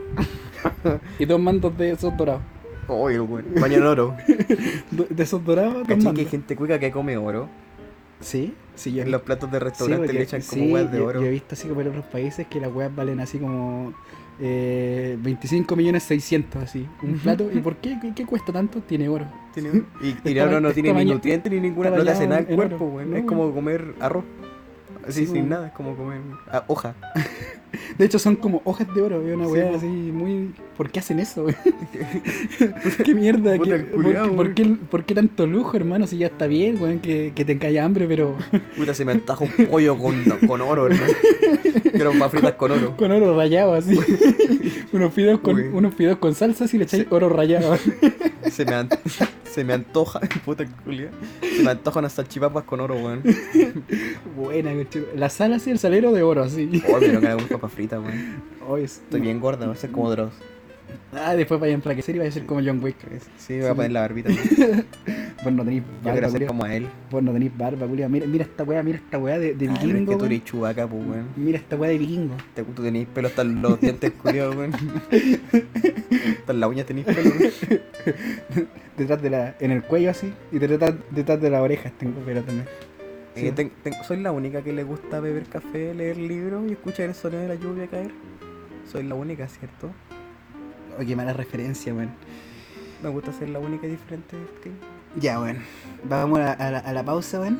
[1.20, 2.42] y dos mandos de esos dorados.
[2.90, 3.46] Oye, el weón.
[3.60, 4.16] Baño en oro.
[5.10, 7.50] De esos dorados, dos ¿Cachai que hay gente cuica que come oro?
[8.22, 10.92] Sí, sí, yo En los platos de Sí, restaurante porque- le echan como sí, weas
[10.92, 11.20] de oro.
[11.22, 13.94] Yo he visto así como en otros países que las weas valen así como
[14.40, 16.88] eh, 25 millones 600 así.
[17.02, 17.50] Un plato.
[17.54, 17.98] ¿Y por qué?
[18.02, 18.82] ¿Qué, qué cuesta tanto?
[18.82, 19.26] Tiene oro.
[19.54, 21.90] Tiene- Y, y Está no, no, tiene ni nutrientes ni ninguna.
[21.90, 23.06] No le hace nada al en cuerpo, oro.
[23.06, 24.24] No, Es como comer arroz.
[25.08, 25.50] Así Sí, sin weón.
[25.50, 26.20] nada, es como comer
[26.52, 26.94] ah, hoja.
[27.98, 29.20] De hecho, son como hojas de oro.
[29.20, 29.76] Una Sí, po.
[29.76, 30.52] así muy.
[30.78, 31.46] ¿Por qué hacen eso?
[33.04, 33.58] ¿Qué mierda?
[33.60, 36.08] ¿Qué- por, qué- por qué, por qué tanto lujo, hermano?
[36.08, 38.36] Si ya está bien, weón, que, que te caiga hambre, pero
[38.78, 41.14] Puta, se me antaja un pollo con, con oro, hermano.
[41.92, 42.96] Quiero más fritas con oro.
[42.96, 43.98] con oro rayado así.
[44.94, 45.64] unos, fideos con, Uy.
[45.74, 47.76] unos fideos con salsa y le echáis oro rayado.
[48.52, 48.90] Se me, an-
[49.44, 51.10] se me antoja, puta culia.
[51.42, 53.24] Se me antoja unas salchipapas con oro, weón.
[54.36, 54.72] Buena,
[55.16, 56.70] La sal así, el salero de oro así.
[56.90, 58.36] Oh, pero que hago papas fritas, weón.
[58.68, 60.34] Hoy es- Estoy bien gorda, voy a ser como Dross.
[61.14, 62.96] Ah, después vaya a enflaquecer y vaya a ser como John Wick.
[63.38, 64.30] Sí, voy a poner la barbita.
[64.30, 64.38] Yo
[65.44, 66.48] Vos no tenéis barba, ser culiao.
[66.48, 66.88] como a él.
[67.12, 68.10] Vos no tenéis barba, culiao.
[68.10, 70.12] Mira, mira esta weá, mira esta weá de, de Ah, es vikingo.
[70.14, 71.26] que tú eres chubaca, pues, weón.
[71.36, 72.36] Mira esta weá de vikingo.
[72.54, 74.72] Te- Tú tenés pelo hasta los dientes, culiados, weón.
[76.40, 77.52] Hasta en la uña tenés pelo, weón.
[78.98, 79.56] Detrás de la.
[79.60, 80.34] en el cuello así.
[80.52, 82.68] Y detrás, detrás de las orejas tengo pelo también.
[83.38, 83.48] Sí.
[83.48, 87.06] Eh, ten- ten- soy la única que le gusta beber café, leer libros y escuchar
[87.08, 88.12] el sonido de la lluvia caer.
[88.92, 89.92] Soy la única, ¿cierto?
[91.06, 92.10] Qué mala referencia, weón.
[93.04, 94.36] Me gusta ser la única y diferente.
[94.64, 94.72] que-
[95.20, 95.58] Ya, weón.
[96.04, 97.60] Vamos a, a la, a la pausa, weón.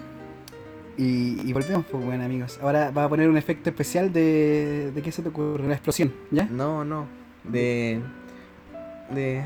[0.98, 2.58] Y, y volvemos, pues, weón, amigos.
[2.62, 4.92] Ahora va a poner un efecto especial de.
[4.96, 5.64] ¿De qué se te ocurre?
[5.64, 6.46] Una explosión, ¿ya?
[6.46, 7.06] No, no.
[7.44, 8.02] De.
[9.14, 9.44] De.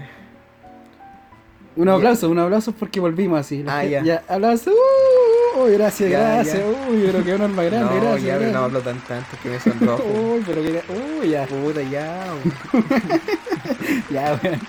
[1.76, 3.64] Unos aplausos, unos aplausos porque volvimos así.
[3.68, 4.24] Ah, ya.
[4.30, 4.74] aplausos.
[4.74, 5.21] Uh,
[5.58, 6.58] uy, gracias, Ya, gracias.
[6.60, 6.66] ya.
[6.90, 8.24] Uy, pero qué honor más grande, no, gracias.
[8.24, 8.54] ya, gracias.
[8.54, 10.04] no hablo tan tanto que me sonrojo.
[10.34, 10.84] Uy, pero que.
[11.20, 11.46] Uy, ya.
[11.48, 12.26] Puta, ya.
[14.10, 14.60] Ya, weón.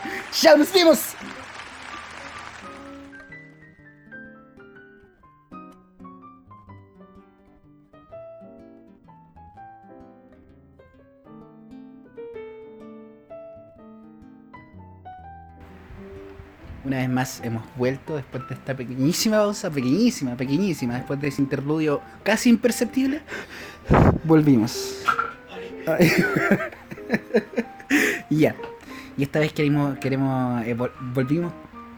[0.41, 0.99] ¡Ya nos vimos!
[16.85, 21.41] Una vez más hemos vuelto después de esta pequeñísima pausa, pequeñísima, pequeñísima, después de ese
[21.43, 23.21] interludio casi imperceptible.
[24.25, 25.03] Volvimos.
[28.31, 28.55] Ya.
[29.19, 31.53] Y esta vez queremos, queremos eh, vol- volvimos,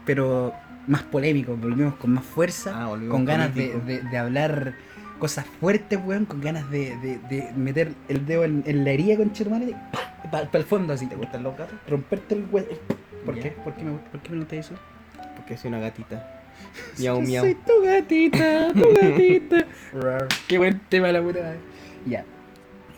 [0.05, 0.53] pero
[0.87, 4.73] más polémico, volvimos con más fuerza, Ah, con ganas de, de- de hablar
[5.17, 6.97] cosas fuertes, weón, con ganas de,
[7.29, 9.73] de- meter el dedo en, en la herida con Chermane
[10.29, 11.75] para el fondo así, ¿Te gustan los gatos?
[11.87, 12.67] romperte el hueso.
[13.25, 13.43] ¿Por Ya.
[13.43, 13.51] qué?
[13.51, 14.75] ¿Por qué me, por qué me noté eso?
[15.35, 16.41] Porque soy una gatita.
[16.99, 17.43] Miau, miau.
[17.43, 19.65] Soy tu gatita, tu gatita.
[20.47, 21.55] Qué buen tema la puta.
[22.05, 22.23] Ya.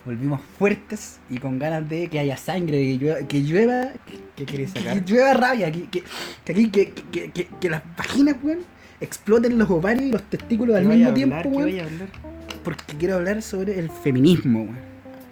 [0.04, 3.88] Volvimos fuertes y con ganas de que haya sangre, que llueva, que llueva,
[4.36, 5.04] ¿Qué quieres que, sacar?
[5.04, 6.02] llueva rabia, que, que,
[6.44, 8.60] que aquí que, que, que, que las vaginas, weón,
[9.00, 12.08] exploten los ovarios y los testículos al ¿Qué vaya mismo tiempo, weón.
[12.64, 14.87] Porque quiero hablar sobre el feminismo, weón.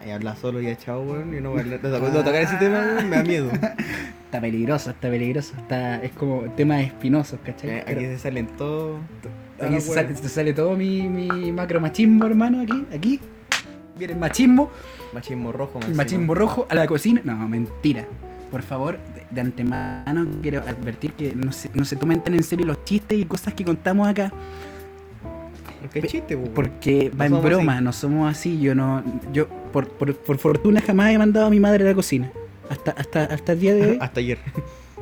[0.06, 1.32] Ay, habla solo y chao, weón.
[1.32, 1.80] Yo no voy a hablar.
[1.80, 3.50] Tocar ese tema, weón, me da miedo.
[4.26, 7.70] Está peligroso, está peligroso, está, es como temas espinosos, ¿cachai?
[7.70, 8.98] Eh, Pero- Aquí se salen todos.
[9.60, 13.20] Aquí se sale, se sale todo mi, mi macromachismo, hermano, aquí, aquí.
[13.96, 14.70] Viene el machismo,
[15.14, 17.20] Machismo rojo, el machismo rojo a la cocina.
[17.24, 18.04] No, mentira.
[18.50, 22.42] Por favor, de, de antemano quiero advertir que no se, no se tomen tan en
[22.42, 24.32] serio los chistes y cosas que contamos acá.
[25.92, 26.36] ¿Qué chiste?
[26.36, 27.84] Porque No va en broma, así.
[27.84, 28.60] no somos así.
[28.60, 29.02] Yo no.
[29.32, 32.30] Yo, por, por, por fortuna, jamás he mandado a mi madre a la cocina.
[32.68, 33.98] Hasta, hasta, hasta el día de hoy.
[34.00, 34.38] Hasta ayer.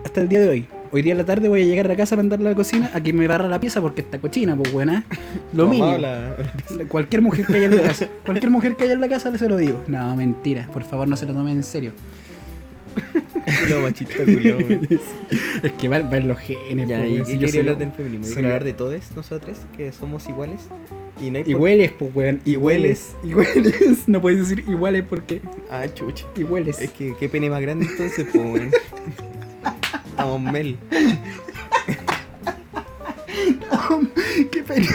[0.04, 0.66] hasta el día de hoy.
[0.92, 2.56] Hoy día en la tarde voy a llegar a la casa a mandarla a la
[2.56, 5.04] cocina a que me barra la pieza porque está cochina, pues buena.
[5.52, 6.86] Lo Tu mamá mínimo.
[6.88, 9.48] Cualquier mujer que haya en la casa, cualquier mujer que haya en la casa se
[9.48, 9.82] lo digo.
[9.88, 11.92] No, mentira, por favor no se lo tomen en serio.
[13.68, 14.88] Lo machista, weón.
[15.62, 16.88] Es que va, va en los genes.
[16.88, 18.26] Ya, pues, ¿y si yo quería hablar del feminismo?
[18.34, 20.60] Yo hablar de todos nosotros, que somos iguales.
[21.20, 23.74] Y no hay Y hueles, pues weón, y hueles, y hueles.
[24.08, 26.26] No puedes decir iguales porque Ah, chucha.
[26.36, 26.80] y hueles.
[26.80, 28.70] Es que qué pene más grande entonces, pues, weón.
[30.10, 30.76] Estamos mel.
[34.50, 34.86] Qué pena.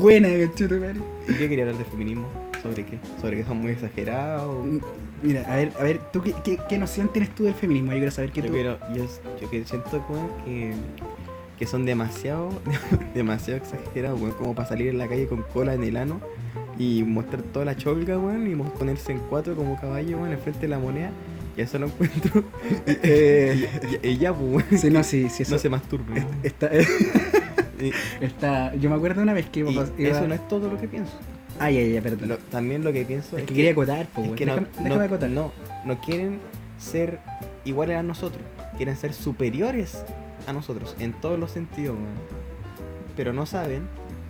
[0.00, 0.94] Buena, conchito, madre.
[1.28, 2.26] ¿Y qué quería hablar de feminismo?
[2.62, 2.98] ¿Sobre qué?
[3.20, 4.56] ¿Sobre que son muy exagerados?
[5.22, 7.92] Mira, a ver, a ver, ¿tú qué, qué, qué noción tienes tú del feminismo?
[7.92, 8.52] Yo quiero saber qué Yo tú...
[8.52, 9.04] quiero, yo,
[9.40, 10.72] yo que siento como que
[11.58, 12.50] que son demasiado,
[13.14, 16.20] demasiado exagerados, weón, como para salir en la calle con cola en el ano
[16.78, 20.68] y mostrar toda la cholga, weón, y ponerse en cuatro como caballo, weón, enfrente de
[20.68, 21.10] la moneda.
[21.56, 22.44] Y eso lo encuentro.
[22.86, 23.68] Eh,
[24.02, 26.26] y, y ya, pues, weón, sí, no, sí, sí, eso no se masturbe.
[26.42, 26.70] está,
[27.80, 30.70] Y, está, yo me acuerdo una vez que y iba- iba- eso no es todo
[30.70, 31.12] lo que pienso.
[31.58, 32.28] Ay, ay, ay, perdón.
[32.28, 34.68] Lo- también lo que pienso es es que quería acotar, pues, es que no, déjame,
[34.78, 35.30] no- déjame acotar.
[35.30, 35.52] no,
[35.84, 36.38] no quieren
[36.78, 37.18] ser
[37.64, 38.42] iguales a nosotros,
[38.76, 40.04] quieren ser superiores
[40.46, 42.08] a nosotros en todos los sentidos, weón.
[43.16, 43.82] Pero no saben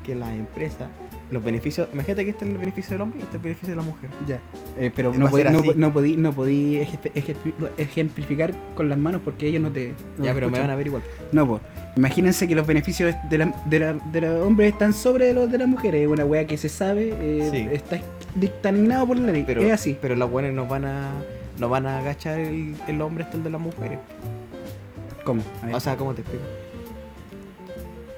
[0.04, 0.88] que la empresa,
[1.32, 3.68] los beneficios, imagínate que este es el beneficio del hombre y este es el beneficio
[3.70, 4.10] de la mujer.
[4.28, 4.40] Ya,
[4.78, 7.36] eh, pero Va no podí, no, no podí, no podí eje- eje-
[7.76, 9.94] ejemplificar con las manos porque ellos no te.
[10.18, 11.02] no ya, pero me van a ver igual.
[11.32, 11.62] No, pues.
[11.96, 15.59] Imagínense que los beneficios de, la, de, la- de los hombres están sobre los de
[15.59, 16.02] las mujeres.
[16.02, 17.68] Es una weá que se sabe, eh, Sí.
[17.72, 17.98] está
[18.35, 19.44] dictaminado por la ley.
[19.46, 19.96] Pero, es así.
[20.00, 21.11] pero los buenos nos van a,
[21.59, 23.98] nos van a agachar el, el hombre hasta el de las mujeres.
[25.24, 25.42] ¿Cómo?
[25.72, 26.44] O sea, ¿cómo te explico?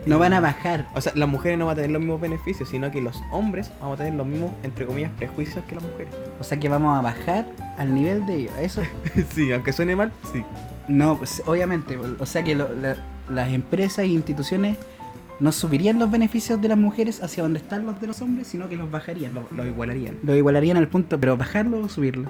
[0.06, 0.86] no van a bajar.
[0.94, 3.70] O sea, las mujeres no van a tener los mismos beneficios, sino que los hombres
[3.78, 6.14] vamos a tener los mismos, entre comillas, prejuicios que las mujeres.
[6.40, 7.44] O sea que vamos a bajar
[7.76, 8.52] al nivel de ellos.
[8.58, 8.82] Eso
[9.34, 10.42] sí, aunque suene mal, sí.
[10.88, 11.98] no, pues, obviamente.
[12.18, 12.96] O sea que lo- la-
[13.30, 14.76] las empresas e instituciones
[15.40, 18.68] no subirían los beneficios de las mujeres hacia donde están los de los hombres, sino
[18.68, 19.34] que los bajarían.
[19.34, 20.16] Los lo igualarían.
[20.22, 22.28] Los igualarían al punto, pero bajarlo o subirlo.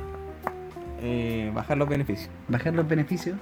[1.01, 2.29] Eh, bajar los beneficios.
[2.49, 3.37] bajar los beneficios,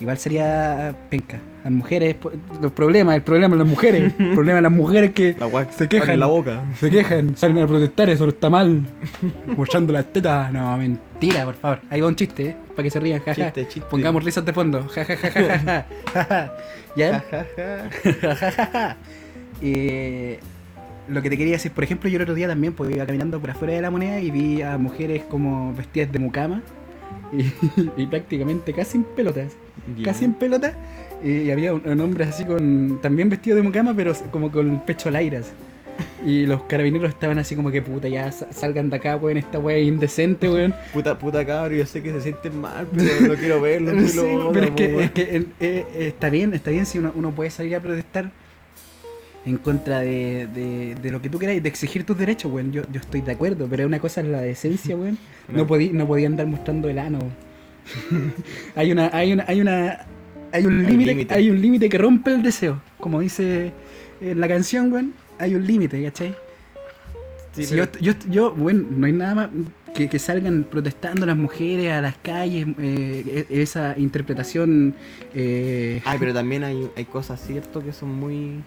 [0.00, 1.40] igual sería penca.
[1.64, 2.16] Las mujeres,
[2.60, 5.88] los problemas, el problema de las mujeres, el problema de las mujeres que La Se
[5.88, 6.10] quejan.
[6.10, 6.62] en la boca.
[6.78, 8.82] se quejan, salen a protestar, eso está mal,
[9.56, 10.52] mostrando las tetas.
[10.52, 11.80] No, mentira, por favor.
[11.90, 12.56] Ahí va un chiste, ¿eh?
[12.68, 13.44] para que se rían, jaja.
[13.46, 13.88] Chiste, chiste.
[13.90, 15.40] Pongamos risas de fondo, jajajajaja.
[15.40, 15.58] ¿Ya?
[15.58, 16.52] Ja, ja, ja.
[19.62, 20.38] Eh,
[21.08, 23.40] lo que te quería decir, por ejemplo, yo el otro día también pues, iba caminando
[23.40, 26.62] por afuera de la moneda y vi a mujeres como vestidas de mucama
[27.32, 27.52] y,
[28.02, 29.52] y prácticamente casi en pelotas.
[29.96, 30.04] Ya.
[30.04, 30.74] casi en pelota.
[31.22, 32.98] eh, Y había un, un hombre así con.
[33.02, 35.38] También vestido de mucama, pero como con el pecho al aire.
[35.38, 35.50] así.
[36.26, 39.58] Y los carabineros estaban así como que puta, ya sa- salgan de acá, weón, esta
[39.58, 40.74] weá es indecente, weón.
[40.92, 43.92] Puta, puta cabro, yo sé que se sienten mal, pero no quiero verlo.
[44.08, 47.12] Sí, lo pero es que, es que, eh, eh, está bien, está bien si uno,
[47.14, 48.30] uno puede salir a protestar
[49.46, 52.72] en contra de, de, de lo que tú queráis, de exigir tus derechos, weón.
[52.72, 55.16] Yo, yo estoy de acuerdo, pero una cosa es la decencia, weón.
[55.48, 55.66] No, No.
[55.66, 57.18] podí, no podía andar mostrando el ano.
[58.76, 60.06] hay una, hay una, hay una,
[60.52, 61.34] hay un límite, límite.
[61.34, 62.80] hay un límite que rompe el deseo.
[62.98, 63.72] Como dice
[64.20, 66.34] en la canción, weón, hay un límite, ¿cachai?
[67.52, 69.48] Sí, Si pero- yo, yo, yo, bueno, no hay nada más
[69.94, 74.94] que, que salgan protestando las mujeres a las calles, eh, e- esa interpretación.
[75.34, 77.82] eh, Ay, pero también hay, hay cosas, ¿cierto?
[77.82, 78.60] Que son muy.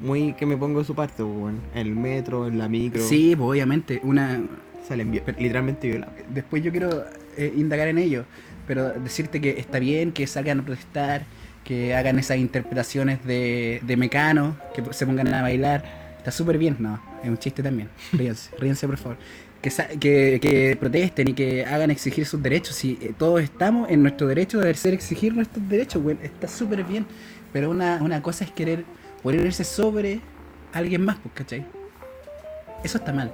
[0.00, 1.60] Muy que me pongo de su parte, weón.
[1.74, 3.00] En el metro, en la micro.
[3.02, 4.42] sí, pues, obviamente, una.
[4.86, 6.12] Salen literalmente violados.
[6.34, 7.04] Después yo quiero
[7.36, 8.24] eh, indagar en ello,
[8.66, 11.22] pero decirte que está bien que salgan a protestar,
[11.64, 15.84] que hagan esas interpretaciones de, de Mecano, que se pongan a bailar.
[16.18, 17.88] Está súper bien, no, es un chiste también.
[18.12, 19.18] Ríense, ríense por favor.
[19.60, 19.70] Que,
[20.00, 22.74] que, que protesten y que hagan exigir sus derechos.
[22.74, 26.82] Si eh, todos estamos en nuestro derecho de hacer exigir nuestros derechos, güey, está súper
[26.82, 27.06] bien.
[27.52, 28.84] Pero una, una cosa es querer
[29.22, 30.20] ponerse sobre
[30.72, 31.64] alguien más, pues, ¿cachai?
[32.82, 33.32] Eso está mal.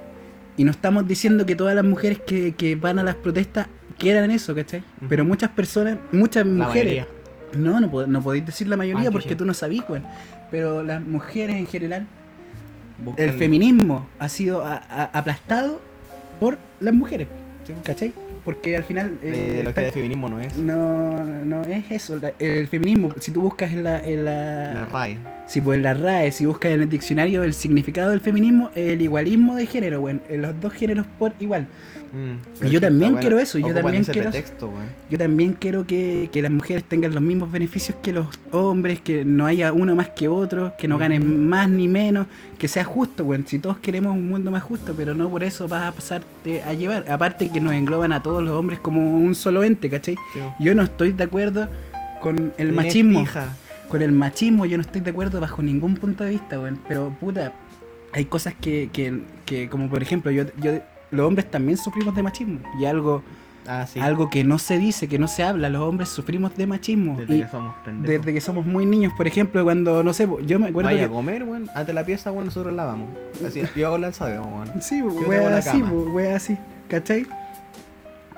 [0.55, 4.29] Y no estamos diciendo que todas las mujeres que, que van a las protestas quieran
[4.29, 4.83] eso, ¿cachai?
[5.07, 7.05] Pero muchas personas, muchas mujeres.
[7.55, 10.01] No, no, pod- no podéis decir la mayoría Ah, porque tú no sabís, güey.
[10.51, 12.05] Pero las mujeres en general,
[13.17, 15.79] el feminismo ha sido a- a- aplastado
[16.39, 17.27] por las mujeres.
[17.83, 18.11] ¿cachai?
[18.43, 19.19] Porque al final...
[19.21, 20.57] Eh, lo que de feminismo no es.
[20.57, 22.17] no, no es eso.
[22.17, 23.99] la- el feminismo, si tú buscas en la...
[24.03, 25.17] En la, La RAE.
[25.45, 28.99] si pues en la RAE, si buscas en el diccionario el significado del feminismo, el
[29.03, 31.67] igualismo de género, en Los dos géneros por igual.
[32.11, 32.65] Mm.
[32.65, 34.71] Y yo también quiero eso, yo también quiero pretexto.
[35.09, 39.25] Yo también quiero que, que las mujeres tengan los mismos beneficios que los hombres, que
[39.25, 43.23] no haya uno más que otro, que no ganen más ni menos, que sea justo,
[43.25, 43.43] güey.
[43.45, 46.73] Si todos queremos un mundo más justo, pero no por eso vas a pasarte a
[46.73, 47.09] llevar.
[47.09, 50.15] Aparte que nos engloban a todos los hombres como un solo ente, ¿cachai?
[50.33, 50.39] Sí.
[50.59, 51.69] Yo no estoy de acuerdo
[52.21, 53.25] con el machismo.
[53.87, 56.79] Con el machismo yo no estoy de acuerdo bajo ningún punto de vista, weón.
[56.87, 57.53] Pero puta,
[58.13, 60.79] hay cosas que, que, que como por ejemplo, yo, yo
[61.11, 62.59] los hombres también sufrimos de machismo.
[62.79, 63.23] Y algo,
[63.67, 63.99] Ah, sí.
[63.99, 67.17] algo que no se dice, que no se habla, los hombres sufrimos de machismo.
[67.17, 70.57] Desde y que somos desde que somos muy niños, por ejemplo, cuando, no sé, yo
[70.59, 71.13] me acuerdo Vaya a que...
[71.13, 71.69] comer, weón.
[71.75, 73.09] Ante la pieza, weón, nosotros lavamos.
[73.45, 74.81] Así, yo hago la ensalada, weón.
[74.81, 77.27] Sí, tengo wea la así, wea así, ¿cachai?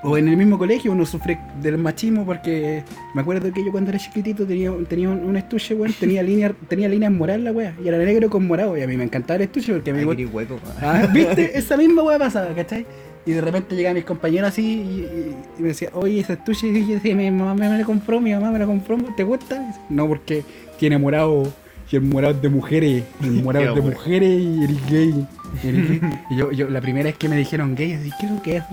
[0.04, 2.84] O en el mismo colegio uno sufre del machismo porque
[3.14, 6.52] me acuerdo que yo cuando era chiquitito tenía, tenía un, un estuche, weón, tenía línea,
[6.68, 9.36] tenía líneas moral la wea, y era negro con morado, y a mí me encantaba
[9.38, 10.60] el estuche porque a mí Ay, igual- qué hueco.
[10.82, 11.52] Ah, ¿Viste?
[11.58, 12.86] Esa misma weá pasaba, ¿cachai?
[13.28, 16.68] Y de repente llegaban mis compañeros así y, y- y me decía, oye, ese estuche,
[16.68, 19.76] y yo decía, mi mamá me lo compró, mi mamá me lo compró, ¿te gusta?
[19.90, 20.44] No, porque
[20.80, 21.44] tiene morado
[21.92, 25.28] y el morado es de mujeres, el morado es de mujeres y el gay.
[25.64, 26.02] Y, el gay.
[26.32, 28.56] Y yo, yo, la primera vez que me dijeron gay, así, ¿qué es lo que
[28.58, 28.64] es?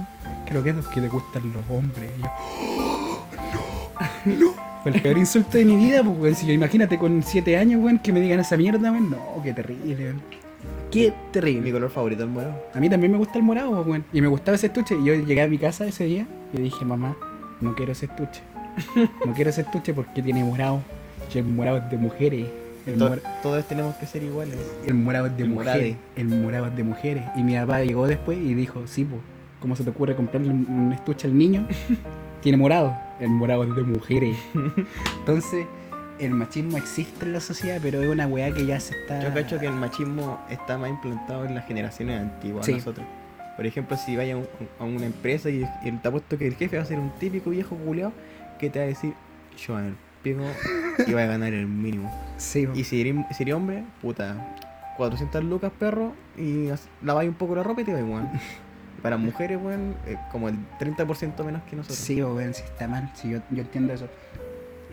[0.49, 0.87] ¿Qué es lo que es?
[0.89, 2.11] Que le gustan los hombres.
[2.19, 2.29] Y yo,
[2.79, 3.27] "Oh,
[4.25, 4.55] no, no.
[4.83, 6.35] Fue el peor insulto de mi vida, pues, weón.
[6.35, 9.11] Si yo, imagínate con 7 años, weón, que me digan esa mierda, weón.
[9.11, 10.23] No, qué terrible, weón.
[10.91, 11.73] Qué Mi terrible.
[11.73, 12.55] color favorito es el morado.
[12.75, 14.05] A mí también me gusta el morado, weón.
[14.13, 14.95] Y me gustaba ese estuche.
[14.97, 17.17] Y yo llegué a mi casa ese día y dije, mamá,
[17.61, 18.41] no quiero ese estuche.
[19.27, 20.81] No quiero ese estuche porque tiene morado.
[21.35, 22.47] Y el morado es de mujeres.
[22.97, 24.57] To- mor- todos tenemos que ser iguales.
[24.87, 25.75] el morado es de el mujeres.
[25.75, 25.97] morade.
[26.17, 27.25] El morado es de mujeres.
[27.37, 29.21] Y mi papá llegó después y dijo, sí, pues,
[29.61, 31.67] ¿cómo se te ocurre comprarle un estuche al niño?
[32.43, 32.97] tiene morado.
[33.21, 34.37] El morado es de mujeres.
[35.19, 35.67] Entonces,
[36.19, 39.23] el machismo existe en la sociedad, pero es una weá que ya se está...
[39.23, 42.73] Yo cacho que el machismo está más implantado en las generaciones antiguas Sí.
[42.73, 43.07] a nosotros.
[43.57, 46.55] Por ejemplo, si vaya a, un- a una empresa y, y te apuesto que el
[46.55, 48.13] jefe va a ser un típico viejo culeado
[48.59, 49.15] que te va a decir,
[49.67, 50.43] yo en el pico
[51.07, 52.13] y va a ganar el mínimo.
[52.37, 52.69] Sí.
[52.75, 54.57] Y si eres, si eres hombre, puta,
[54.97, 58.31] 400 lucas perro y as- laváis un poco la ropa y te va igual.
[59.03, 61.99] Para mujeres, weón, eh, como el 30% menos que nosotros.
[61.99, 64.09] Sí, weón, sí está mal, sí, yo, yo entiendo eso.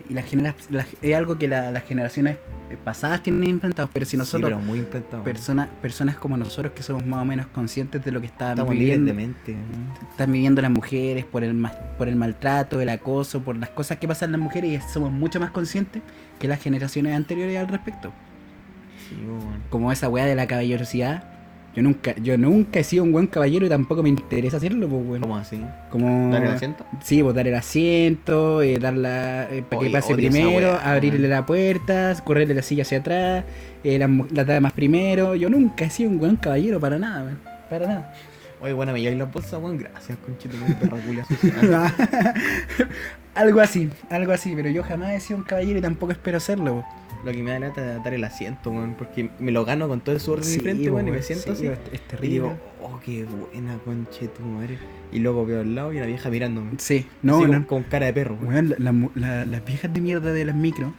[0.07, 2.37] Y las genera- las- es algo que la- las generaciones
[2.83, 4.81] pasadas tienen implantado, pero si Sí, nosotros, pero muy
[5.23, 8.71] personas, personas como nosotros que somos más o menos conscientes de lo que están Estamos
[8.73, 9.53] viviendo, de mente.
[9.55, 10.09] ¿no?
[10.11, 11.59] están viviendo las mujeres, por el,
[11.97, 15.39] por el maltrato, el acoso, por las cosas que pasan las mujeres y somos mucho
[15.39, 16.03] más conscientes
[16.37, 18.11] que las generaciones anteriores al respecto.
[19.09, 19.63] Sí, weón.
[19.71, 21.23] Como esa weá de la caballerosidad.
[21.75, 25.05] Yo nunca, yo nunca he sido un buen caballero y tampoco me interesa hacerlo, pues
[25.05, 25.27] bueno.
[25.27, 25.61] ¿Cómo así?
[25.89, 26.31] Como...
[26.31, 26.85] ¿Dar el asiento?
[27.03, 31.31] Sí, pues dar el asiento, eh, dar la, eh, para que pase primero, abrirle weón.
[31.31, 33.43] la puerta, correrle la silla hacia atrás,
[33.83, 35.35] eh, las las damas primero.
[35.35, 37.39] Yo nunca he sido un buen caballero para nada, weón.
[37.69, 38.13] Para nada.
[38.61, 39.77] Oye, bueno, me lleváis la bolsa, weón.
[39.77, 40.95] Gracias, conchito, perra
[43.35, 46.75] algo así, algo así, pero yo jamás he sido un caballero y tampoco espero serlo.
[46.75, 47.04] weón.
[47.25, 48.93] Lo que me da lata es dar el asiento, weón.
[48.97, 51.07] Porque me lo gano con todo el sudor de Sí, mi frente, weón.
[51.07, 51.67] Y me siento sí, así.
[51.67, 52.29] es, es Y terrible.
[52.29, 54.77] digo, oh, qué buena, conche tu madre.
[55.11, 56.71] Y luego veo al lado y una vieja mirándome.
[56.77, 57.67] sí, No, con, no.
[57.67, 58.38] con cara de perro.
[58.41, 58.69] weón.
[58.77, 60.91] La- la la- las viejas de mierda de las micros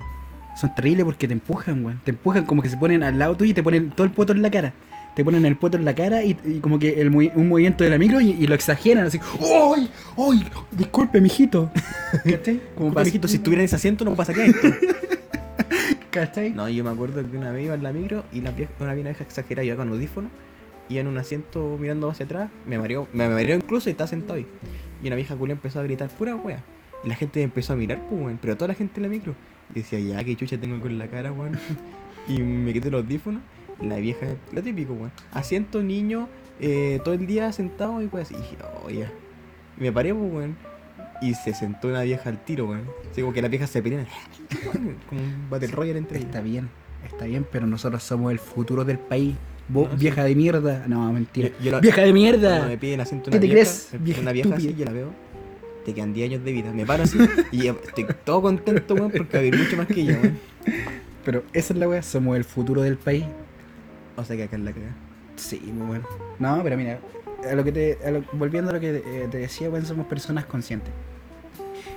[0.60, 2.00] son terribles porque te empujan, weón.
[2.04, 4.32] Te empujan como que se ponen al lado tuyo y te ponen todo el poto
[4.32, 4.72] en la cara.
[5.14, 7.88] Te ponen el poto en la cara y, y como que el, un movimiento de
[7.90, 9.18] la micro y, y lo exageran así.
[9.40, 9.88] ¡Ay!
[10.18, 10.44] ¡Ay!
[10.72, 11.70] Disculpe, mijito.
[12.24, 12.56] ¿Cachai?
[12.74, 14.68] Como Como para- mijito, si estuviera en ese asiento no pasaría esto.
[16.50, 19.64] No, yo me acuerdo que una vez iba en la micro y una vieja exagerada
[19.64, 20.30] iba con audífono
[20.88, 24.34] y en un asiento mirando hacia atrás, me mareó, me mareó incluso y estaba sentado
[24.34, 24.46] ahí.
[25.02, 26.62] Y una vieja culia empezó a gritar pura wea.
[27.04, 29.34] Y la gente empezó a mirar, pues pero toda la gente en la micro.
[29.70, 31.58] Y decía, ya, qué chucha tengo con la cara, weón.
[32.28, 33.42] y me quité los audífonos.
[33.80, 35.12] La vieja, lo típico, weón.
[35.32, 36.28] Asiento, niño,
[36.60, 38.36] eh, todo el día sentado y pues, y
[38.84, 39.10] oh, ya.
[39.78, 40.56] Y me paré, pues, weón.
[41.22, 42.84] Y se sentó una vieja al tiro, weón.
[43.10, 44.06] Así como que las viejas se pelean.
[45.08, 46.28] como un Battle Royale entre ellas.
[46.28, 46.68] Está bien,
[47.04, 49.34] está bien, pero nosotros somos el futuro del país.
[49.68, 50.00] Vos, No, sí.
[50.00, 50.84] vieja de mierda.
[50.86, 51.48] No, mentira.
[51.48, 52.66] Yo- yo la- ¡Vieja de mierda!
[52.66, 55.12] me piden asiento ¿Qué una te vieja, crees, vieja una vieja así, yo la veo,
[55.84, 56.72] te quedan 10 años de vida.
[56.72, 57.18] Me paro así
[57.50, 60.38] y estoy todo contento, weón, porque va a vivir mucho más que ella, weón.
[61.24, 63.24] Pero esa es la weá, somos el futuro del país.
[64.16, 64.94] O sea que acá es la cagada.
[65.36, 66.04] Sí, muy bueno.
[66.38, 67.00] No, pero mira,
[67.50, 70.06] a lo que te, a lo- volviendo a lo que eh, te decía, bueno, somos
[70.06, 70.92] personas conscientes.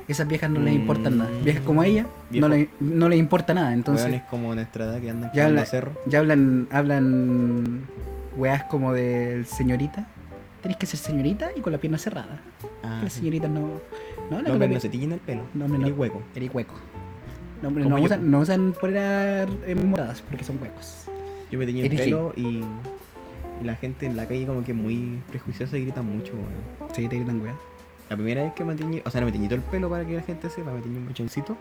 [0.08, 1.30] Esas viejas no les importan nada.
[1.44, 2.48] Viejas como ella, Viejo.
[2.48, 3.74] no, le, no les importa nada.
[3.74, 5.92] Entonces, Weón, es como nuestra edad que andan Ya habla- el cerro.
[6.08, 7.82] ya hablan, hablan
[8.36, 10.08] weas como de señorita.
[10.64, 12.42] Tenés que ser señorita y con la pierna cerrada.
[12.84, 13.80] Ah, Las señoritas no.
[14.32, 15.44] No, la la no se tiñen el pelo.
[15.54, 15.96] No, hombre, no.
[15.96, 16.22] hueco.
[16.36, 16.74] Eres hueco.
[17.62, 19.48] No, hombre, no, usan, no usan poleras
[19.86, 21.06] moradas porque son huecos.
[21.52, 22.62] Yo me teñí el Eres pelo y,
[23.62, 26.90] y la gente en la calle como que muy prejuiciosa y grita mucho, weón.
[26.94, 27.56] Sí, te gritan weas.
[28.10, 30.06] La primera vez que me teñí, o sea, no me teñí todo el pelo para
[30.06, 31.58] que la gente sepa, me teñí un mechoncito.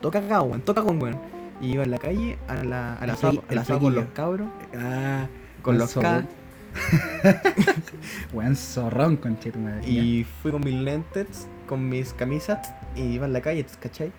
[0.00, 1.18] Toca cagado, weón, toca con weón.
[1.60, 4.48] Y iba en la calle a la, a la El el asado con los cabros,
[4.74, 5.26] Ah,
[5.62, 5.92] con los.
[5.94, 6.24] K.
[8.32, 9.18] Weón zorrón,
[9.62, 9.88] madre.
[9.88, 14.12] Y fui con mis lentes, con mis camisas, y iba en la calle, ¿cachai?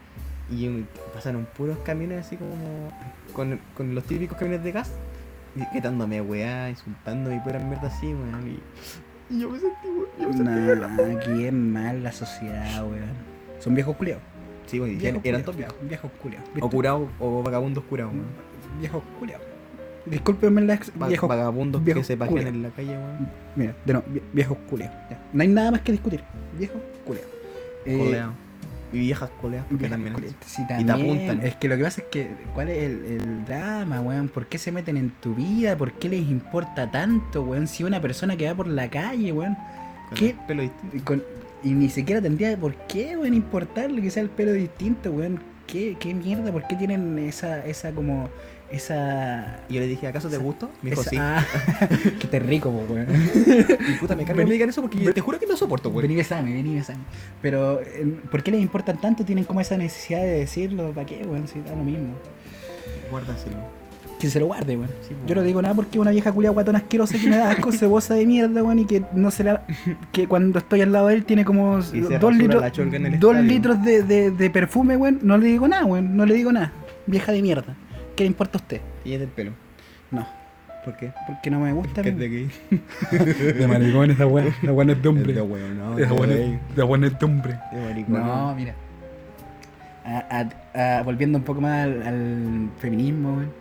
[0.52, 2.54] Y pasaron puros camiones así como.
[3.34, 4.92] con, con los típicos camiones de gas,
[5.56, 8.48] y quitándome weá, insultándome y pura mierda así, weón.
[8.48, 10.08] Y, y yo me sentí, weón.
[10.20, 13.32] Yo me sentí Nah, qué mal la sociedad, weón.
[13.60, 14.24] Son viejos culiados.
[14.66, 15.76] Sí, weón, eran culiados, todos viejos.
[15.88, 16.50] Viejos culiados.
[16.62, 18.26] O curados, o vagabundos curados, weón.
[18.80, 19.46] Viejos culiados.
[20.06, 21.30] Discúlpenme la ex- Va- viejos.
[21.30, 23.30] vagabundos viejos que se pajean en la calle, weón.
[23.56, 24.96] Mira, de no, vie- viejos culiados.
[25.34, 26.24] No hay nada más que discutir.
[26.58, 27.30] Viejos culiados.
[27.86, 28.24] Eh.
[28.94, 30.14] Y viejas coleadas, porque viejas también.
[30.14, 30.38] culiadas.
[30.46, 31.42] Sí, Y te apuntan.
[31.46, 34.28] Es que lo que pasa es que, ¿cuál es el, el drama, weón?
[34.30, 35.78] ¿Por qué se meten en tu vida?
[35.78, 37.68] ¿Por qué les importa tanto, weón?
[37.68, 39.56] Si una persona que va por la calle, weón.
[40.10, 40.30] con ¿Qué?
[40.32, 40.98] el Pelo distinto.
[40.98, 41.24] Y, con-
[41.64, 45.40] y ni siquiera tendría por qué, weón, importarle que sea el pelo distinto, weón.
[45.68, 45.96] qué?
[46.00, 46.52] ¿Qué mierda?
[46.52, 48.30] ¿Por qué tienen esa, esa como,
[48.72, 49.60] esa...
[49.70, 50.70] Yo le dije, ¿acaso te gusto?
[50.82, 51.18] Me dijo, esa- sí.
[51.20, 51.46] ah,
[52.20, 53.08] que te rico, weón.
[53.90, 55.90] Y puta, me cargo que me digan eso porque yo te juro que no soporto,
[55.92, 56.04] güey.
[56.08, 57.00] Vení besame, vení besame.
[57.42, 59.24] Pero, eh, ¿por qué les importan tanto?
[59.26, 61.48] Tienen como esa necesidad de decirlo, ¿para qué, weón?
[61.48, 62.14] Si da lo mismo.
[63.10, 63.58] Guárdaselo.
[64.20, 64.90] Que se lo guarde, weón.
[65.08, 67.72] Sí, Yo no digo nada porque una vieja culia guatona asquerosa que me da asco,
[67.72, 69.66] cebosa de mierda, weón, y que no se la.
[70.12, 71.92] que cuando estoy al lado de él tiene como dos
[72.36, 72.62] litros.
[72.62, 73.42] dos estadio.
[73.42, 75.20] litros de, de, de perfume, weón.
[75.24, 76.16] No le digo nada, weón.
[76.16, 76.72] No le digo nada.
[77.08, 77.76] Vieja de mierda.
[78.22, 78.82] ¿Qué le importa a usted?
[79.04, 79.52] Y es del pelo.
[80.12, 80.28] No,
[80.86, 81.12] ¿Por qué?
[81.26, 82.04] porque no me gusta.
[82.04, 82.52] Que es de gay.
[83.58, 84.54] De maricón esa weón.
[84.62, 85.98] La weón es de Es de weón, no.
[85.98, 86.60] Esa de weón gay.
[86.70, 87.60] es la weón de hombre.
[87.72, 88.14] De maricón.
[88.14, 88.76] No, mira.
[90.06, 90.46] A-
[90.76, 93.52] a- a- volviendo un poco más al, al feminismo, weón.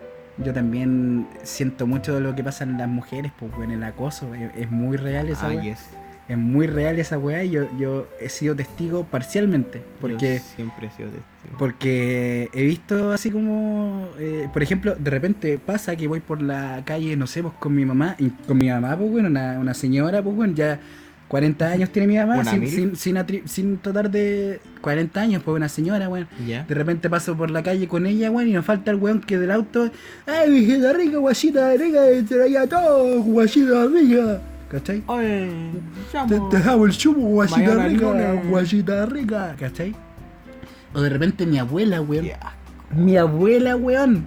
[0.44, 4.34] Yo también siento mucho de lo que pasa en las mujeres, pues, weón, el acoso.
[4.34, 5.62] Es, es muy real esa Ah, weá.
[5.62, 5.88] yes.
[6.30, 9.82] Es muy real esa weá y yo, yo he sido testigo parcialmente.
[10.00, 11.58] Porque, Yo siempre he sido testigo.
[11.58, 16.82] porque he visto así como, eh, por ejemplo, de repente pasa que voy por la
[16.84, 19.74] calle, no sé, pues con mi mamá, y con mi mamá, pues bueno, una, una
[19.74, 20.78] señora, pues bueno, ya
[21.26, 25.42] 40 años tiene mi mamá, ¿Una sin, sin, sin, atri- sin tratar de 40 años,
[25.44, 26.28] pues una señora, weón.
[26.66, 29.36] De repente paso por la calle con ella, weón, y nos falta el weón que
[29.38, 29.90] del auto,
[30.26, 34.40] ¡ay, viejita rica, guachita rica, te traía todo, guachita rica!
[34.70, 35.02] ¿Cachai?
[35.06, 35.50] Oye,
[36.28, 39.94] Te, te damos el chupo, Mañana rica, guachita rica, ¿cachai?
[40.94, 42.24] O de repente mi abuela, weón.
[42.94, 44.24] Mi abuela, weón.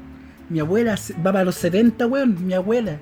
[0.49, 2.45] Mi abuela va para los 70, weón.
[2.45, 2.97] Mi abuela.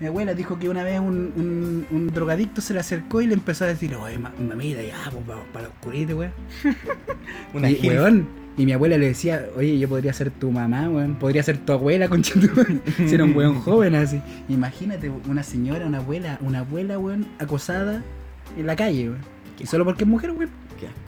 [0.00, 3.34] Mi abuela dijo que una vez un, un, un drogadicto se le acercó y le
[3.34, 6.32] empezó a decir, oye, ma- mamita, ya, pues vamos para los oscurito, weón.
[7.54, 8.26] Una y, weón.
[8.56, 11.14] Y mi abuela le decía, oye, yo podría ser tu mamá, weón.
[11.14, 12.80] Podría ser tu abuela, concha tu madre".
[12.96, 14.20] Si era un weón joven así.
[14.48, 18.02] Imagínate una señora, una abuela, una abuela, weón, acosada
[18.56, 19.20] en la calle, weón.
[19.58, 20.50] Y solo porque es mujer, weón.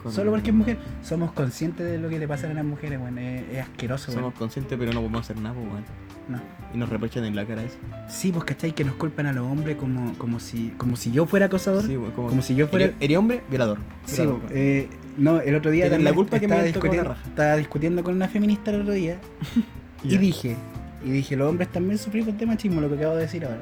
[0.09, 0.77] Solo porque es mujer.
[1.03, 3.17] Somos conscientes de lo que le pasa a las mujeres, weón.
[3.17, 4.23] Es, es asqueroso, weón.
[4.23, 5.83] Somos conscientes, pero no podemos hacer nada, weón.
[6.27, 6.39] No.
[6.73, 7.77] Y nos reprochan en la cara eso.
[8.09, 11.25] Sí, pues cachai que nos culpan a los hombres como, como si como si yo
[11.25, 11.83] fuera acosador.
[11.85, 12.91] Sí, como, como si yo fuera.
[12.99, 13.43] ¿Eres, hombre?
[13.49, 13.77] Violador.
[14.05, 18.15] Sí, Violador, eh, no, el otro día la culpa que me discutiendo, estaba discutiendo con
[18.15, 19.17] una feminista el otro día
[20.03, 20.55] y dije,
[21.03, 23.61] y dije, los hombres también sufrimos de machismo, lo que acabo de decir ahora.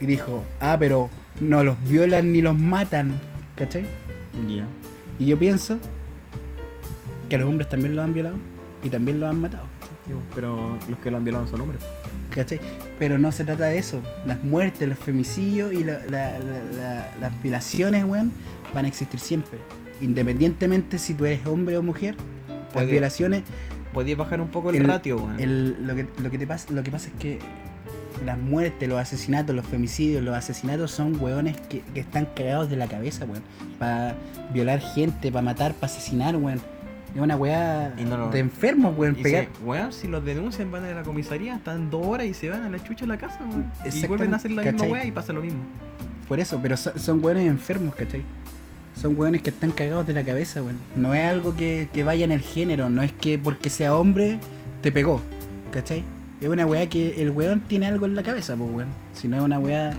[0.00, 1.08] Y dijo, ah, pero
[1.40, 3.12] no los violan ni los matan,
[3.56, 3.84] ¿cachai?
[4.48, 4.64] Ya.
[5.18, 5.78] Y yo pienso
[7.28, 8.36] que a los hombres también los han violado
[8.82, 9.64] y también los han matado.
[10.34, 11.80] Pero los que lo han violado son hombres.
[12.30, 12.60] ¿Cachai?
[12.98, 14.02] Pero no se trata de eso.
[14.26, 18.32] Las muertes, los femicidios y la- la- la- la- las violaciones, weón,
[18.74, 19.58] van a existir siempre.
[20.04, 22.14] Independientemente si tú eres hombre o mujer,
[22.74, 23.42] las violaciones,
[23.92, 25.38] Podías bajar un poco el, El- ratio, weón.
[25.38, 27.38] el- lo, que, lo, que te pasa, lo que pasa es que
[28.26, 32.74] las muertes, los asesinatos, los femicidios, los asesinatos son weones que, que están cagados de
[32.76, 33.42] la cabeza, weón.
[33.78, 34.16] Para
[34.52, 36.60] violar gente, para matar, para asesinar, weón.
[37.14, 39.14] Es una weá Y no lo- de enfermos, weón.
[39.14, 39.44] Pegar.
[39.44, 42.62] se- weón, si los denuncian van a la comisaría, están dos horas y se van
[42.64, 43.70] a la chucha a la casa, weón.
[43.84, 44.90] Y vuelven a hacer la misma ¿cachai?
[44.92, 45.60] weá y pasa lo mismo.
[46.26, 48.22] Por eso, pero son, son weones enfermos, ¿cachai?
[48.96, 50.78] Son weones que están cagados de la cabeza, weón.
[50.96, 54.38] No es algo que, que vaya en el género, no es que porque sea hombre
[54.82, 55.20] te pegó,
[55.72, 56.04] ¿cachai?
[56.40, 58.88] Es una weá que el weón tiene algo en la cabeza, pues weón.
[59.14, 59.92] Si no es una weá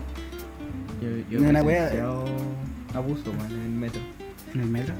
[1.01, 2.25] Yo, yo No, una he wea- presenciado
[2.93, 4.01] abuso, weón, en el metro.
[4.53, 4.93] en el metro.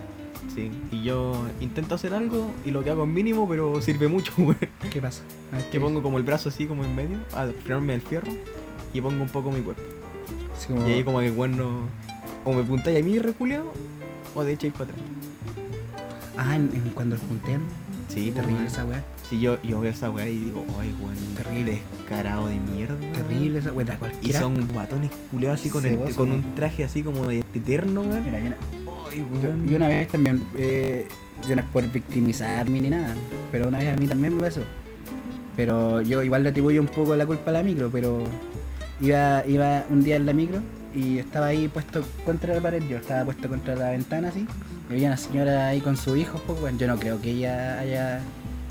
[0.54, 0.70] Sí.
[0.92, 4.58] Y yo intento hacer algo y lo que hago es mínimo, pero sirve mucho, weón.
[4.92, 5.24] ¿Qué pasa?
[5.52, 8.02] A ver, Que ¿qué- pongo como el brazo así como en medio, a frenarme el
[8.02, 8.32] fierro
[8.94, 9.82] y pongo un poco mi cuerpo.
[10.56, 12.05] así como- Y ahí como que weón no.
[12.46, 13.72] O me puntáis a mí reculeado,
[14.34, 15.00] o de echáis para atrás.
[16.38, 17.62] Ah, en, en cuando los puntean.
[18.08, 18.68] Sí, pues, Terrible weón.
[18.68, 19.04] esa weá.
[19.30, 21.82] Si yo, yo veo esa weá y digo, ay weón, Terrible.
[21.98, 22.96] descarado de mierda.
[23.00, 23.14] weón".
[23.14, 23.98] Terrible esa weá.
[24.22, 26.36] Y son guatones culeados así con, el- con ¿no?
[26.36, 28.24] un traje así como de eterno, weón.
[28.24, 28.38] Mira.
[29.12, 29.68] Ay, weón.
[29.68, 31.08] yo una vez también, eh,
[31.50, 33.16] yo no es por victimizarme ni nada,
[33.52, 34.62] pero una vez a mí también me pasó.
[35.56, 38.24] Pero yo igual le atribuyo un poco la culpa a la micro, pero
[39.02, 40.60] iba, iba un día en la micro
[40.96, 44.48] y estaba ahí puesto contra la pared, yo estaba puesto contra la ventana así,
[44.90, 47.80] y había una señora ahí con su hijo, pues bueno, yo no creo que ella
[47.80, 48.22] haya,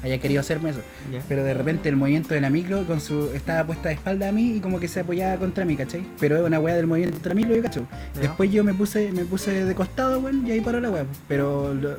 [0.04, 0.80] haya querido hacerme eso.
[1.28, 4.32] Pero de repente el movimiento de la micro con su estaba puesta de espalda a
[4.32, 6.04] mí y como que se apoyaba contra mí, ¿cachai?
[6.20, 7.86] Pero es una weá del movimiento de la micro, yo cacho.
[8.20, 11.04] Después yo me puse, me puse de costado, weón, y ahí paró la weá.
[11.26, 11.96] Pero lo-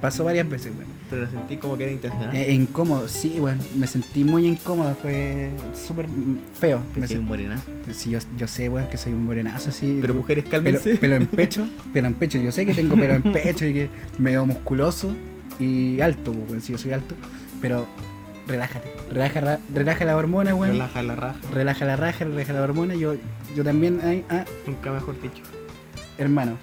[0.00, 0.92] pasó varias veces, weón.
[1.08, 2.34] Pero lo sentí como que era intencional.
[2.34, 3.58] Eh, incómodo, sí, weón.
[3.76, 5.50] Me sentí muy incómodo, fue
[5.86, 6.06] súper
[6.58, 6.78] feo.
[6.94, 7.60] Me Pensé en sentí- morena.
[7.92, 9.98] sí, yo, yo sé, weón, que soy un morenazo así.
[10.00, 10.96] Pero mujeres, pelo, cálmense.
[10.96, 12.38] pelo en pecho, pelo en pecho.
[12.38, 13.88] Yo sé que tengo pelo en pecho y que
[14.18, 15.14] medio musculoso
[15.60, 16.60] y alto, weón.
[16.60, 17.14] Sí, yo soy alto.
[17.64, 17.86] Pero
[18.46, 20.72] relájate, relaja, ra- relaja la hormona, weón.
[20.72, 21.38] Relaja la raja.
[21.50, 22.94] Relaja la raja, relaja la hormona.
[22.94, 23.14] Yo,
[23.56, 25.42] yo también, ay, ah, Nunca mejor dicho.
[26.18, 26.58] hermano,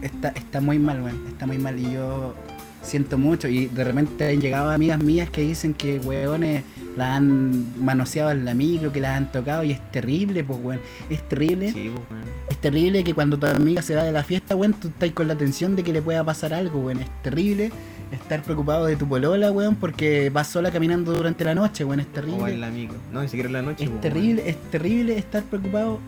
[0.00, 2.34] está, está muy mal, weón, está muy mal y yo
[2.80, 3.46] siento mucho.
[3.46, 6.62] Y de repente han llegado amigas mías que dicen que, weones,
[6.96, 10.80] las han manoseado en la micro, que las han tocado y es terrible, pues, weón.
[11.10, 11.72] Es terrible.
[11.72, 12.24] Sí, pues, weón.
[12.48, 15.28] Es terrible que cuando tu amiga se va de la fiesta, weón, tú estás con
[15.28, 17.00] la tensión de que le pueda pasar algo, weón.
[17.00, 17.70] Es terrible
[18.12, 22.00] estar preocupado de tu polola, weón, porque vas sola caminando durante la noche, weón.
[22.00, 22.56] Es O terrible.
[22.56, 22.96] la micro.
[23.12, 23.84] No, ni siquiera en la noche.
[23.84, 25.98] Es pues, terrible, es terrible estar preocupado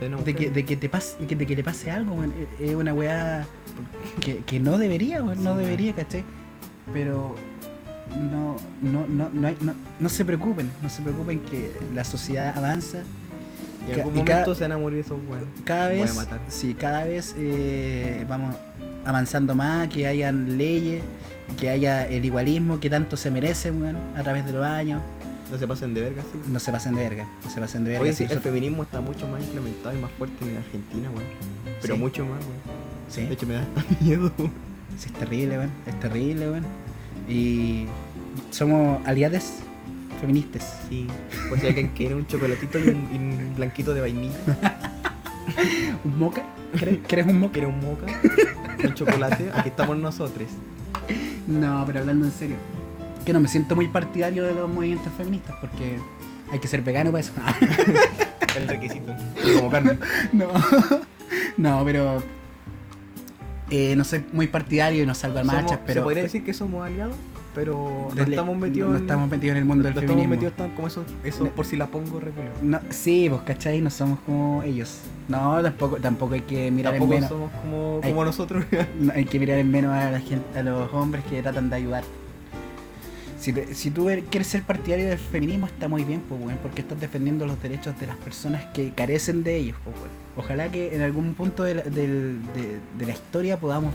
[0.00, 0.10] weón.
[0.10, 2.32] No, de que, de que te pase, que, de que le pase algo, weón.
[2.60, 3.46] Es- una weá
[4.20, 6.24] que, que no debería, weón, no debería, ¿cachai?
[6.92, 7.34] Pero
[8.30, 12.56] no, no, no, no, hay- no, no se preocupen, no se preocupen que la sociedad
[12.56, 12.98] avanza.
[13.88, 15.48] Y en algún momento cada- se van a morir esos weones.
[15.64, 16.40] Cada vez, matar.
[16.48, 18.54] sí, cada vez eh, vamos
[19.04, 21.02] avanzando más, que hayan leyes,
[21.60, 25.02] que haya el igualismo que tanto se merece, weón, a través de los años.
[25.50, 26.38] No se pasen de verga, sí.
[26.50, 28.02] No se pasen de verga, no se pasen de verga.
[28.02, 31.24] Oye, sí, el feminismo está mucho más implementado y más fuerte en Argentina, weón.
[31.82, 32.00] Pero Sí.
[32.00, 32.78] mucho más, weón.
[33.08, 33.22] sí.
[33.26, 34.32] De hecho, me da hasta miedo.
[34.98, 35.70] Sí, es terrible, weón.
[35.86, 36.64] Es terrible, weón.
[37.28, 37.86] Y
[38.50, 39.44] somos aliados
[40.20, 40.78] feministas.
[40.88, 41.06] Sí.
[41.50, 44.34] Pues si alguien quiere un chocolatito y un, y un blanquito de vainilla,
[46.04, 46.42] ¿Un moca?
[46.76, 47.52] ¿Quieres, quieres un moca?
[47.52, 48.06] quiere un moca,
[48.86, 50.48] un chocolate, aquí estamos nosotros.
[51.46, 52.56] No, pero hablando en serio.
[53.24, 55.98] Que no me siento muy partidario de los movimientos feministas porque
[56.52, 57.32] hay que ser vegano para eso.
[58.56, 59.14] El requisito.
[59.56, 59.98] Como carne.
[60.32, 60.48] no.
[61.56, 62.22] No, pero.
[63.70, 66.00] eh, no soy muy partidario y no salgo a marchas, pero.
[66.00, 67.16] Se podría decir que somos aliados,
[67.54, 70.34] pero no estamos metidos no en- estamos metidos en el mundo del no estamos feminismo.
[70.34, 71.50] metidos tan como eso, eso No.
[71.50, 72.50] por si la pongo regular.
[72.62, 74.98] No, sí, pues cachai, no somos como ellos.
[75.28, 77.30] No, tampoco, tampoco hay que mirar Tampoco en menos.
[77.30, 78.64] somos como, Hay- como nosotros.
[79.00, 81.76] No, hay que mirar en menos a la gente, a los hombres que tratan de
[81.76, 82.04] ayudar.
[83.38, 86.58] Si, te- si tú er- quieres ser partidario del feminismo está muy bien, pues weón,
[86.62, 90.08] porque estás defendiendo los derechos de las personas que carecen de ellos, pues weón.
[90.36, 92.38] Ojalá que en algún punto de la, de
[93.06, 93.92] la historia podamos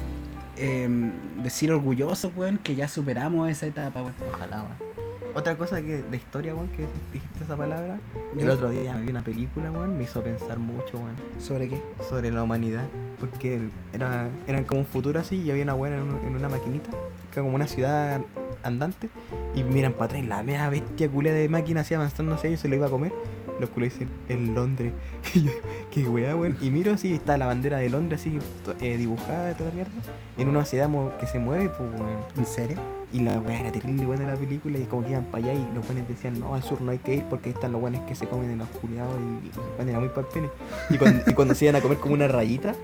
[0.59, 1.11] em,
[1.43, 4.13] decir orgullosos, weón, que ya superamos esa etapa, weón.
[4.33, 4.89] Ojalá, weón.
[5.35, 7.99] Otra cosa que de historia, weón, que dijiste esa palabra.
[8.37, 11.81] El otro día vi una película, weón, me hizo pensar mucho, weón, ¿Sobre qué?
[12.09, 12.85] sobre la humanidad.
[13.19, 13.59] Porque
[13.93, 16.89] era, eran como un futuro así y había una weón en, un- en una maquinita,
[16.89, 18.21] que era como una ciudad
[18.63, 19.09] andante.
[19.55, 22.59] Y miran para atrás y la mea bestia culé de máquina así avanzando hacia ellos
[22.61, 23.11] se lo iba a comer.
[23.59, 24.93] Los culés dicen, en Londres.
[25.35, 25.51] Y yo,
[25.91, 26.57] qué weá, weón.
[26.61, 28.39] Y miro así, está la bandera de Londres así
[28.81, 29.91] eh, dibujada de toda mierda.
[30.37, 32.19] En una ciudad que se mueve, pues weón.
[32.37, 32.77] ¿En serio?
[33.11, 35.75] Y la weá era terrible buena la película y como que iban para allá y
[35.75, 38.01] los buenos decían, no, al sur no hay que ir porque ahí están los buenos
[38.01, 40.49] que se comen en la oscuridad y, y bueno, era muy para pene.
[40.89, 42.75] Y cuando, y cuando se iban a comer como una rayita,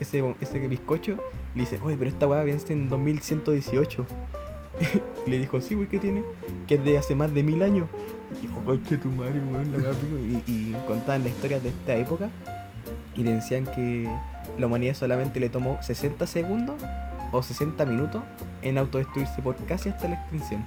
[0.00, 1.18] ese, ese bizcocho,
[1.54, 4.06] le dice, oye, pero esta weá vence en 2118.
[5.26, 6.24] y le dijo, sí, güey, ¿qué tiene?
[6.66, 7.86] Que es de hace más de mil años.
[8.38, 10.16] Y dijo, coche tu madre, weón, la weá pico".
[10.18, 12.28] y, y contaban la historia de esta época
[13.16, 14.08] y le decían que
[14.58, 16.80] la humanidad solamente le tomó 60 segundos
[17.32, 18.22] o 60 minutos
[18.62, 20.64] en autodestruirse por casi hasta la extinción.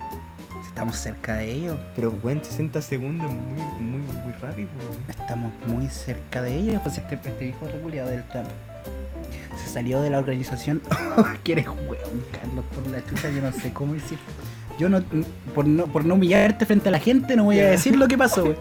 [0.66, 1.78] Estamos cerca de ello.
[1.96, 4.70] Pero, weón, 60 segundos es muy, muy, muy rápido.
[5.08, 6.80] Estamos muy cerca de ello.
[6.82, 8.48] Pues este, este hijo reculiado del Trump
[9.64, 10.82] se salió de la organización.
[11.44, 13.30] que eres weón, Carlos, por la chucha.
[13.30, 14.18] Yo no sé cómo hiciste.
[14.80, 15.02] Yo no
[15.54, 18.18] por, no, por no humillarte frente a la gente, no voy a decir lo que
[18.18, 18.58] pasó, weón.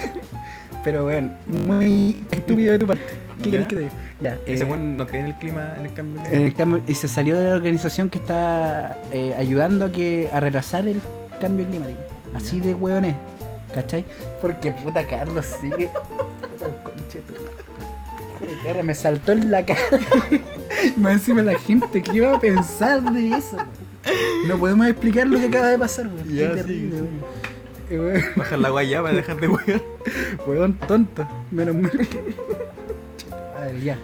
[0.84, 1.32] Pero, weón,
[1.66, 3.04] muy estúpido de tu parte.
[3.42, 3.92] ¿Qué querés que te diga?
[4.20, 6.22] Ya, Ese eh, weón no cree en el clima, en el cambio.
[6.30, 10.28] en el cambio- y se salió de la organización que está eh, ayudando a que
[10.32, 11.00] a retrasar el
[11.40, 12.00] cambio climático.
[12.34, 13.14] Así de hueones,
[13.74, 14.04] ¿cachai?
[14.40, 15.90] Porque puta Carlos sigue.
[18.84, 19.80] Me saltó en la cara.
[20.96, 23.56] Más encima la gente, ¿qué iba a pensar de eso?
[24.46, 26.28] No podemos explicar lo que acaba de pasar, weón.
[26.28, 27.02] Ya, Qué terrible, sí.
[27.02, 27.08] weón.
[27.90, 28.24] Eh, weón.
[28.36, 29.82] Bajar la guaya para dejar de weón.
[30.46, 31.28] Weón tonto.
[31.50, 31.92] Menos mal.
[33.56, 33.98] A ver, ya.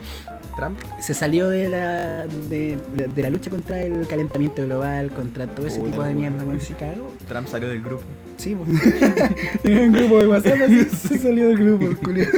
[0.55, 0.79] Trump.
[1.01, 5.67] se salió de la de, de- de la lucha contra el calentamiento global, contra todo
[5.67, 6.61] ese Puta, tipo de mierda, weón.
[6.61, 7.11] ¿Se cagó?
[7.27, 8.03] Trump salió del grupo.
[8.37, 8.69] Sí, pues.
[9.63, 12.29] Tenía un grupo de WhatsApp así, se salió del grupo, el culiao.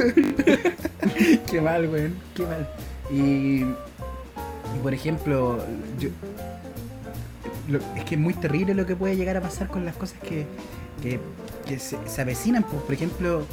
[1.51, 2.69] Qué mal, weón, qué mal.
[3.11, 5.59] Y, y por ejemplo,
[5.99, 6.07] yo,
[7.69, 10.19] lo- es que es muy terrible lo que puede llegar a pasar con las cosas
[10.19, 10.45] que,
[11.01, 11.19] que,
[11.67, 12.63] que se, se avecinan.
[12.63, 13.43] Pues, por ejemplo,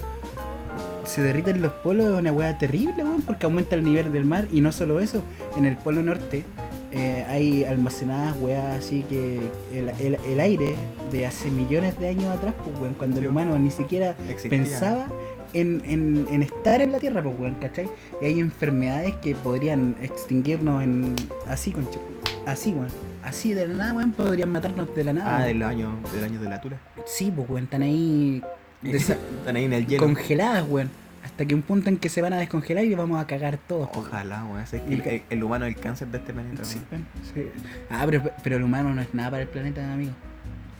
[1.05, 4.47] se derriten los polos, es una weá terrible, weón, porque aumenta el nivel del mar.
[4.53, 5.23] Y no solo eso,
[5.57, 6.45] en el polo norte
[6.93, 9.41] eh, hay almacenadas weas así que
[9.73, 10.75] el, el- el aire
[11.11, 14.51] de hace millones de años atrás, pues, weón, cuando el humano ni siquiera Existía.
[14.51, 15.07] pensaba
[15.55, 17.89] en, en- en estar en la Tierra, pues, weón, ¿cachai?
[18.21, 21.15] Y hay enfermedades que podrían extinguirnos en
[21.49, 21.99] así, concha,
[22.47, 22.89] así, weón.
[23.23, 25.39] Así de la nada, weón, podrían matarnos de la nada.
[25.39, 26.77] Ah, del año, del año de la tula.
[27.07, 28.43] Sí, pues, weón, están ahí
[28.83, 30.03] Están ahí en el hielo.
[30.05, 30.91] congeladas, weón.
[31.25, 33.89] Hasta que un punto en que se van a descongelar y vamos a cagar todos.
[33.91, 34.01] po.
[34.01, 34.61] Ojalá, weón.
[34.61, 37.07] Es el, ca- el- el humano es el cáncer de este planeta, Sí, weón.
[37.33, 37.47] sí.
[37.91, 40.13] Ah, pero, pero el humano no es nada para el planeta, amigo.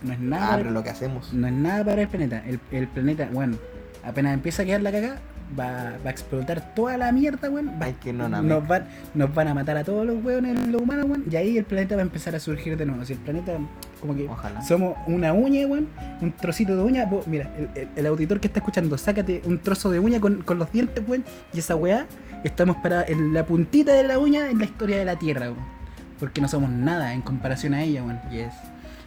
[0.03, 1.33] No es nada Ah, para pero el- lo que hacemos.
[1.33, 2.43] No es nada para el planeta.
[2.45, 3.57] El, el planeta, bueno,
[4.05, 5.21] apenas empieza a quedar la cagada,
[5.59, 7.73] va, va a explotar toda la mierda, weón.
[7.81, 8.43] Va- que no nada.
[8.43, 11.25] nos, van, nos van a matar a todos los weones, los humanos, weón.
[11.31, 13.05] Y ahí el planeta va a empezar a surgir de nuevo.
[13.05, 13.53] Si el planeta,
[14.01, 14.63] como que Ojalá.
[14.63, 15.89] somos una uña, weón,
[16.21, 17.05] un trocito de uña.
[17.07, 20.43] Vos, mira, el, el- el auditor que está escuchando, sácate un trozo de uña con,
[20.43, 21.25] con los dientes, weón.
[21.53, 22.07] Y esa weá,
[22.45, 25.83] estamos para en la puntita de la uña en la historia de la Tierra, weón.
[26.19, 28.21] Porque no somos nada en comparación a ella, weón.
[28.31, 28.53] Yes.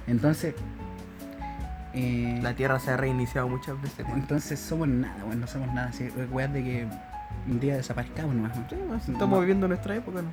[0.08, 0.54] Entonces,
[1.96, 4.20] eh, La Tierra se ha reiniciado muchas veces, weón.
[4.20, 5.40] entonces somos nada, weón.
[5.40, 5.92] No somos nada.
[5.94, 6.88] Si, weón, de que
[7.48, 8.54] un día desaparezcamos nomás.
[8.70, 8.76] Sí,
[9.06, 10.32] si Estamos viviendo nuestra época, ¿no?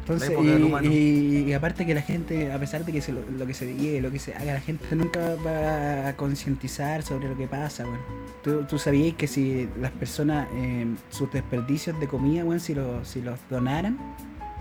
[0.00, 3.44] Entonces, y, y- y aparte que la gente, a pesar de que se lo, lo
[3.44, 7.36] que se diga, lo que se haga, la gente nunca va a concientizar sobre lo
[7.36, 7.98] que pasa, weón.
[8.44, 13.04] Tú, tú sabías que si las personas, eh, sus desperdicios de comida, weón, si, lo-
[13.04, 13.98] si los donaran,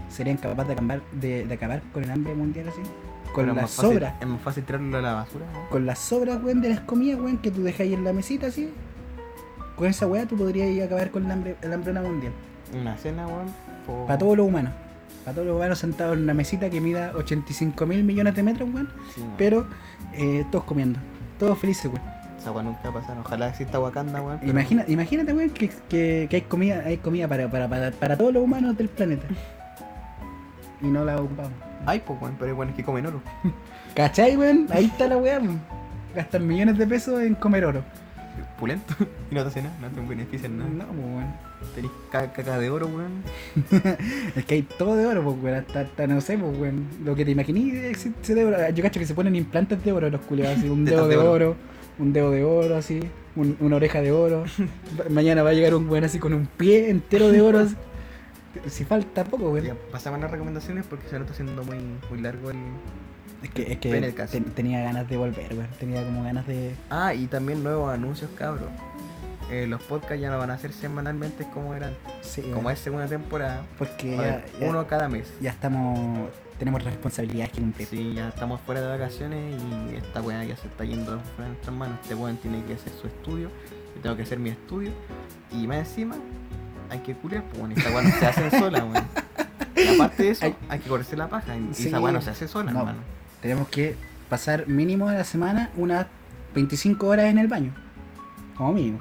[0.10, 2.82] serían capaces de acabar, de, de acabar con el hambre mundial así.
[3.36, 5.68] Con las sobras, Es más fácil tirarlo a la basura, weón.
[5.70, 8.72] con las sobras, weón, de las comidas, weón, que tú dejáis en la mesita así.
[9.76, 12.32] Con esa weá tú podrías ir a acabar con el hambre, el hambruna mundial.
[12.80, 13.48] Una cena, weón.
[14.08, 14.72] Para todos los humanos.
[15.24, 18.70] Para todos los humanos sentados en una mesita que mida 85 mil millones de metros,
[18.74, 18.90] weón.
[19.14, 19.22] Sí.
[19.38, 19.68] Pero
[20.14, 21.00] eh, todos comiendo.
[21.40, 22.02] Todos felices, weón.
[22.40, 23.16] Esa weón nunca pasa.
[23.20, 24.38] Ojalá exista Wakanda, weón.
[24.40, 28.16] pero- Imagina, imagínate, weón, que, que, que hay comida, hay comida para, para, para, para
[28.18, 29.28] todos los humanos del planeta.
[30.82, 31.52] Y no la ocupamos.
[31.86, 33.22] Ay, pues, weón, pero bueno, es que comen oro.
[33.96, 34.68] ¿Cachai, weón?
[34.72, 35.40] Ahí está la weá.
[36.16, 37.84] Gastan millones de pesos en comer oro.
[38.60, 38.94] Pulento.
[39.32, 40.70] y no te hace nada, no te beneficia en nada.
[40.70, 41.34] No, pues, weón.
[41.74, 43.24] Tenés ca- caca de oro, weón.
[44.36, 45.58] Es que hay todo de oro, pues, weón.
[45.58, 46.88] Hasta, hasta no sé, pues, weón.
[47.04, 48.58] Lo que te imaginé existe de oro.
[48.74, 50.70] Yo cacho que se ponen implantes de oro los culiados, así.
[50.70, 51.32] Un dedo de de oro.
[51.32, 51.56] oro,
[52.00, 53.00] un dedo de oro, así.
[53.36, 54.46] un- una oreja de oro.
[54.98, 57.60] Ma- Mañana va a llegar un weón así con un pie entero de oro.
[57.60, 57.76] así.
[58.68, 59.66] Si falta poco, weón.
[59.66, 61.78] Ya, pasamos a las recomendaciones porque se nos está haciendo muy,
[62.10, 62.58] muy largo el.
[63.44, 65.68] Es que, es que ten- tenía ganas de volver, weón.
[65.80, 66.74] Tenía como ganas de.
[66.90, 68.70] Ah, y también nuevos anuncios, cabros.
[69.52, 71.94] Eh, los podcasts ya no van a ser semanalmente como eran.
[72.22, 73.62] Sí, Como es segunda temporada.
[73.78, 75.32] Porque ya, ya- uno cada mes.
[75.40, 76.30] ya estamos.
[76.58, 77.88] Tenemos responsabilidades que cumplir.
[77.88, 79.62] Sí, ya estamos fuera de vacaciones
[79.92, 82.00] y esta weá ya se está yendo fuera de nuestras manos.
[82.02, 83.50] Este weón tiene que hacer su estudio,
[83.96, 84.92] yo tengo que hacer mi estudio.
[85.52, 86.16] Y más encima,
[86.90, 89.06] hay que culiar, pues bueno, esta weá no se hace sola, weón.
[89.76, 91.56] Y aparte de eso, Hay- hay que correrse la paja.
[91.58, 91.88] Y Sí.
[91.88, 92.80] esa weá no se hace sola, No.
[92.80, 93.00] hermano.
[93.42, 93.96] Tenemos que
[94.30, 96.08] pasar mínimo a la semana unas
[96.54, 97.74] 25 horas en el baño.
[98.56, 99.00] Como mínimo.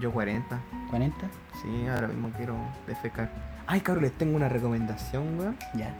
[0.00, 0.60] Yo 40.
[0.90, 1.16] 40.
[1.62, 2.56] Sí, ahora mismo quiero
[2.86, 3.30] defecar.
[3.66, 5.56] Ay, cabrón, les tengo una recomendación, weón.
[5.74, 5.94] Ya.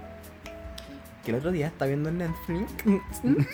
[1.25, 2.73] Que el otro día estaba viendo en Netflix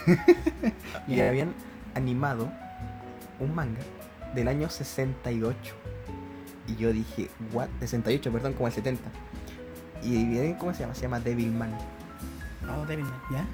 [1.09, 1.55] y habían
[1.95, 2.51] animado
[3.41, 3.81] un manga
[4.35, 5.75] del año 68.
[6.67, 7.69] Y yo dije, ¿what?
[7.81, 9.03] 68, perdón, como el 70.
[10.03, 10.95] Y bien, ¿cómo se llama?
[10.95, 11.71] Se llama Devilman.
[12.69, 13.45] Oh, Devil, ¿ya?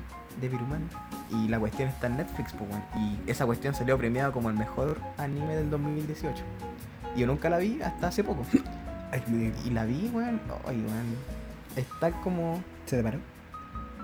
[0.40, 0.88] Devilman.
[1.30, 2.82] Y la cuestión está en Netflix, pues, weón.
[2.96, 6.42] Y esa cuestión salió premiada como el mejor anime del 2018.
[7.16, 8.44] Y yo nunca la vi hasta hace poco.
[9.64, 10.38] Y la vi, weón.
[10.66, 11.16] Ay, weón.
[11.76, 12.62] Está como.
[12.84, 13.18] ¿Se te paró?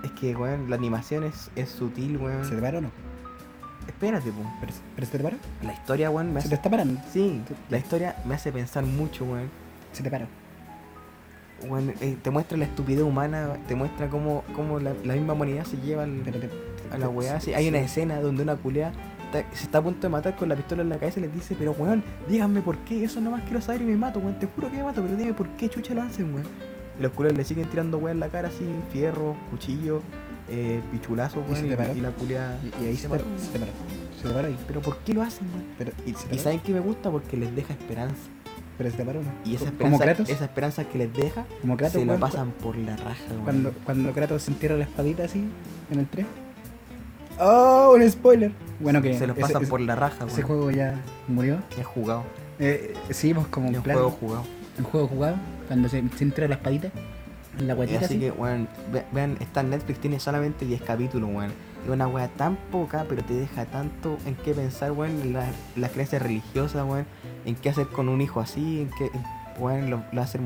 [0.03, 2.43] Es que, weón, la animación es, es sutil, weón.
[2.43, 2.91] ¿Se te paró o no?
[3.87, 4.47] Espérate, pues.
[4.59, 5.37] ¿Pero, pero se te paró?
[5.63, 6.49] La historia, weón, me ¿Se hace...
[6.49, 6.99] te está parando?
[7.11, 9.49] Sí, la historia me hace pensar mucho, weón.
[9.93, 10.25] Se te paró.
[11.67, 15.65] Weón, eh, te muestra la estupidez humana, te muestra cómo, cómo la, la misma humanidad
[15.65, 16.21] se lleva al-
[16.91, 17.39] a la weá.
[17.39, 18.91] Sí, hay una escena donde una culea
[19.53, 21.55] se está a punto de matar con la pistola en la cabeza y les dice,
[21.57, 24.69] pero weón, díganme por qué, eso nomás quiero saber y me mato, weón, te juro
[24.71, 26.47] que me mato, pero dime por qué chucha lo hacen, weón.
[26.97, 30.01] Y los culeos le siguen tirando weón en la cara así, fierro, cuchillo,
[30.49, 33.23] eh, pichulazo, ¿Y se weón, y, y la culea Y, y ahí se, mató.
[33.25, 33.39] paró.
[33.39, 33.71] Se te paró.
[34.21, 34.57] Se te paró ahí.
[34.67, 35.65] Pero ¿por qué lo hacen, weón?
[35.77, 38.15] Pero, ¿y, se saben que me gusta porque les deja esperanza.
[38.77, 39.31] Pero se te paró o no.
[39.45, 40.29] Y esa ¿Como esperanza, Kratos?
[40.29, 43.43] esa esperanza que les deja, Como Kratos, se la pasan por la raja, weón.
[43.43, 45.45] Cuando, cuando Kratos se entierra la espadita así,
[45.91, 46.25] en el 3.
[47.39, 47.93] ¡Oh!
[47.95, 48.51] Un spoiler.
[48.79, 50.47] Bueno, que se lo ese- pasan ese, por la raja, ese weón.
[50.47, 51.57] juego ya murió.
[51.77, 52.23] Ya jugado.
[52.59, 53.95] Eh, seguimos como Ya un plan.
[53.97, 54.43] juego jugado.
[54.77, 55.35] Un juego jugado,
[55.67, 56.89] cuando se, se entra la espadita,
[57.59, 58.19] la así así.
[58.19, 61.51] que, weón, ve- vean, está en Netflix, tiene solamente 10 capítulos, weón.
[61.83, 65.51] Es una weá tan poca, pero te deja tanto en qué pensar, weón, en la-
[65.75, 67.05] las creencias religiosas, weón,
[67.45, 69.09] en qué hacer con un hijo así, en qué,
[69.59, 70.41] weón, lo, lo hacer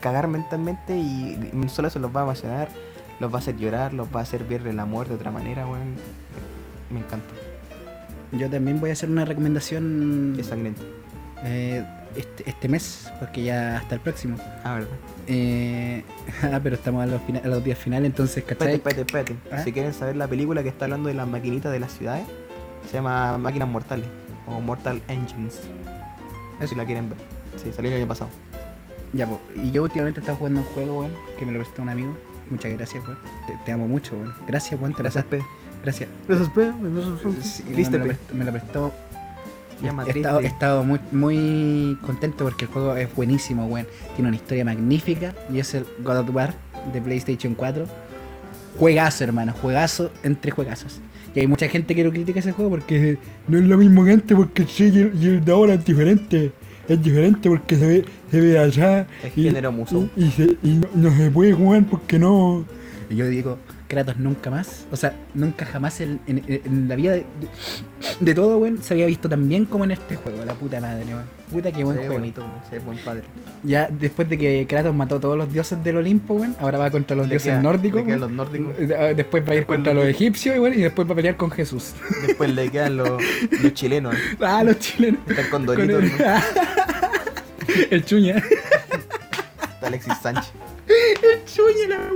[0.00, 2.68] cagar mentalmente y y solo eso los va a emocionar,
[3.20, 5.66] los va a hacer llorar, los va a hacer ver la muerte de otra manera,
[5.66, 5.94] weón.
[6.90, 7.26] Me encanta.
[8.32, 10.82] Yo también voy a hacer una recomendación Es sangriento.
[11.44, 11.84] eh,
[12.16, 14.36] este, este mes, porque ya hasta el próximo.
[14.64, 14.88] Ah, verdad.
[15.26, 16.04] Eh,
[16.52, 18.74] ah, pero estamos a los, fina- a los días finales, entonces, Espérate, ¿cachai?
[18.76, 19.36] espérate, espérate.
[19.52, 19.62] ¿Ah?
[19.64, 22.24] Si quieren saber la película que está hablando de las maquinitas de las ciudades,
[22.88, 24.06] se llama Máquinas Mortales
[24.46, 25.60] o Mortal Engines.
[26.60, 26.68] Eso.
[26.68, 27.18] Si la quieren ver.
[27.62, 28.30] Sí, salió el año pasado.
[29.12, 29.40] Ya, pues.
[29.56, 32.16] Y yo últimamente estaba jugando un juego, weón, que me lo prestó un amigo.
[32.50, 33.18] Muchas gracias, weón.
[33.46, 34.34] Te, te amo mucho, weón.
[34.46, 34.94] Gracias, weón.
[34.94, 35.24] Te Gracias.
[35.24, 35.42] P.
[35.82, 36.08] Gracias.
[36.28, 36.72] Gracias, P.
[37.42, 38.14] Sí, Triste, me, lo P.
[38.16, 38.92] prestó, me lo prestó.
[39.82, 40.54] Llama he, estado, he triste.
[40.54, 43.86] estado muy, muy contento porque el juego es buenísimo, weón.
[44.16, 46.54] Tiene una historia magnífica y es el God of War
[46.92, 47.86] de PlayStation 4.
[48.78, 51.00] Juegazo, hermano, juegazo entre juegazos.
[51.34, 53.18] Y hay mucha gente que lo critica ese juego porque
[53.48, 55.84] no es lo mismo que antes, porque sí, y el, y el de ahora es
[55.84, 56.52] diferente.
[56.88, 59.06] Es diferente porque se ve, se ve allá.
[59.22, 60.08] Es y- género muso.
[60.16, 62.64] Y, y se- y no, no se puede jugar porque no.
[63.08, 63.58] Y yo digo,
[63.92, 67.26] Kratos nunca más, o sea, nunca jamás en, en- en la vida de, de,
[68.20, 71.04] de todo, weón, se había visto tan bien como en este juego, la puta madre,
[71.04, 71.24] weón.
[71.52, 72.20] Puta que buen Se ve juego.
[72.20, 73.24] bonito, se ve buen padre.
[73.62, 76.90] Ya después de que Kratos mató a todos los dioses del Olimpo, weón, ahora va
[76.90, 78.00] contra los Le dioses queda- nórdicos.
[78.00, 78.36] le quedan weón.
[78.38, 78.74] los nórdicos.
[78.78, 81.36] Eh, Después va a ir Después contra los egipcios, weón, y después va a pelear
[81.36, 81.92] con Jesús.
[82.26, 83.22] Después le quedan los,
[83.62, 84.14] los chilenos.
[84.40, 85.20] ah, los chilenos.
[85.28, 86.24] Está el Con Condorito, el, ¿no?
[87.90, 88.36] el chuña.
[89.74, 90.52] Está Alexis Sánchez.
[90.88, 92.10] El chuña, la.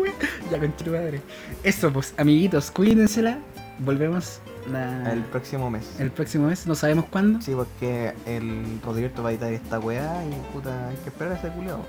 [0.50, 1.20] Ya, con tu madre.
[1.62, 3.38] Eso, pues, amiguitos, cuídensela.
[3.78, 4.40] Volvemos
[4.72, 5.84] la- El próximo mes.
[6.00, 7.40] el próximo mes, no sabemos cuándo.
[7.42, 11.36] Sí, porque el Rodrigo va a editar esta weá y puta, hay que esperar a
[11.36, 11.84] ese culiado.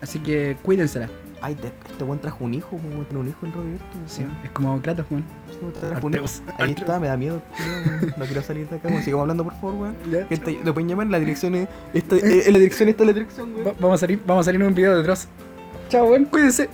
[0.00, 1.08] Así que cuídensela.
[1.40, 3.78] Ay, te- este weón trajo un hijo, weón, tiene un hijo el Rodrigo.
[4.06, 5.24] Sí, es como Kratos, weón.
[5.80, 6.24] trajo un hijo.
[6.24, 6.42] Arteus.
[6.58, 7.42] Ahí está, me da miedo.
[7.56, 8.14] culiao, weón.
[8.18, 9.02] No quiero salir de acá, weón.
[9.02, 9.96] Sigamos hablando, por favor, weón.
[10.28, 11.68] Gente, lo pueden llamar, la dirección es.
[11.94, 13.66] Esta, eh, la dirección está la dirección, weón.
[13.68, 15.26] Va- vamos a salir, vamos a salir en un video de Dross.
[15.92, 16.66] 下午好，贵姓？